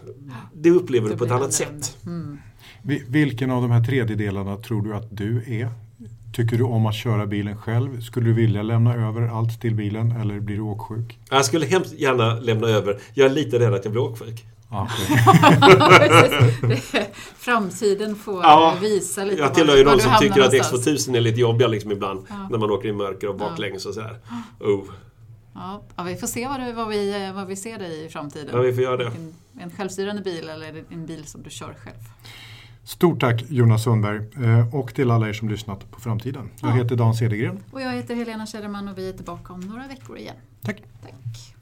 Det 0.55 0.70
upplever 0.70 1.09
du 1.09 1.16
på 1.16 1.25
ett 1.25 1.31
annat 1.31 1.53
sätt. 1.53 1.96
Mm. 2.07 2.38
Vi- 2.83 3.05
Vilken 3.09 3.51
av 3.51 3.62
de 3.62 3.70
här 3.70 3.85
tredjedelarna 3.85 4.57
tror 4.57 4.83
du 4.83 4.94
att 4.94 5.07
du 5.16 5.37
är? 5.61 5.68
Tycker 6.35 6.57
du 6.59 6.64
om 6.64 6.87
att 6.87 6.94
köra 6.94 7.27
bilen 7.27 7.57
själv? 7.57 8.01
Skulle 8.01 8.27
du 8.27 8.33
vilja 8.33 8.62
lämna 8.62 8.94
över 8.94 9.23
allt 9.23 9.61
till 9.61 9.75
bilen 9.75 10.12
eller 10.12 10.40
blir 10.40 10.57
du 10.57 10.62
åksjuk? 10.62 11.18
Jag 11.31 11.44
skulle 11.44 11.66
hemskt 11.66 11.92
gärna 11.99 12.35
lämna 12.40 12.68
över. 12.68 12.99
Jag 13.14 13.27
är 13.31 13.35
lite 13.35 13.59
rädd 13.59 13.75
att 13.75 13.85
jag 13.85 13.92
blir 13.92 14.03
åksjuk. 14.03 14.44
Det- 16.69 17.11
Framtiden 17.37 18.17
får 18.17 18.43
Ja, 18.43 18.77
visa 18.81 19.25
lite 19.25 19.37
Jag 19.43 19.55
tillhör 19.55 19.77
ju 19.77 19.85
de 19.85 20.01
som 20.01 20.13
tycker 20.21 20.41
att 20.43 20.53
någonstans. 20.53 20.87
X2000 20.87 21.17
är 21.17 21.21
lite 21.21 21.41
jobbiga 21.41 21.69
liksom 21.69 21.93
ibland. 21.93 22.27
Ja. 22.29 22.49
När 22.51 22.59
man 22.59 22.71
åker 22.71 22.89
i 22.89 22.93
mörker 22.93 23.29
och 23.29 23.37
baklänges 23.37 23.87
och 23.87 23.95
sådär. 23.95 24.19
Oh. 24.61 24.85
Ja, 25.55 25.83
ja, 25.97 26.03
vi 26.03 26.17
får 26.17 26.27
se 26.27 26.49
vad, 26.49 26.61
du, 26.61 26.73
vad, 26.73 26.89
vi, 26.89 27.31
vad 27.35 27.47
vi 27.47 27.57
ser 27.57 27.79
dig 27.79 28.05
i 28.05 28.09
framtiden. 28.09 28.51
Ja, 28.53 28.61
vi 28.61 28.73
får 28.75 28.83
göra 28.83 28.97
det. 28.97 29.07
En, 29.07 29.35
en 29.61 29.71
självstyrande 29.71 30.23
bil 30.23 30.49
eller 30.49 30.85
en 30.91 31.07
bil 31.07 31.27
som 31.27 31.43
du 31.43 31.51
kör 31.51 31.75
själv. 31.85 31.97
Stort 32.85 33.21
tack 33.21 33.43
Jonas 33.49 33.85
Sundberg 33.85 34.17
eh, 34.45 34.75
och 34.75 34.95
till 34.95 35.11
alla 35.11 35.29
er 35.29 35.33
som 35.33 35.49
lyssnat 35.49 35.91
på 35.91 36.01
Framtiden. 36.01 36.51
Jag 36.61 36.71
Ja. 36.71 36.75
heter 36.75 36.97
Dan 36.97 37.15
Cedergren. 37.15 37.59
Och 37.73 37.81
jag 37.81 37.93
heter 37.93 38.15
Helena 38.15 38.47
Kärreman 38.47 38.89
och 38.89 38.99
vi 38.99 39.09
är 39.09 39.13
tillbaka 39.13 39.53
om 39.53 39.61
några 39.61 39.87
veckor 39.89 40.19
igen. 40.19 40.37
Tack! 40.65 40.83
Tack! 41.03 41.55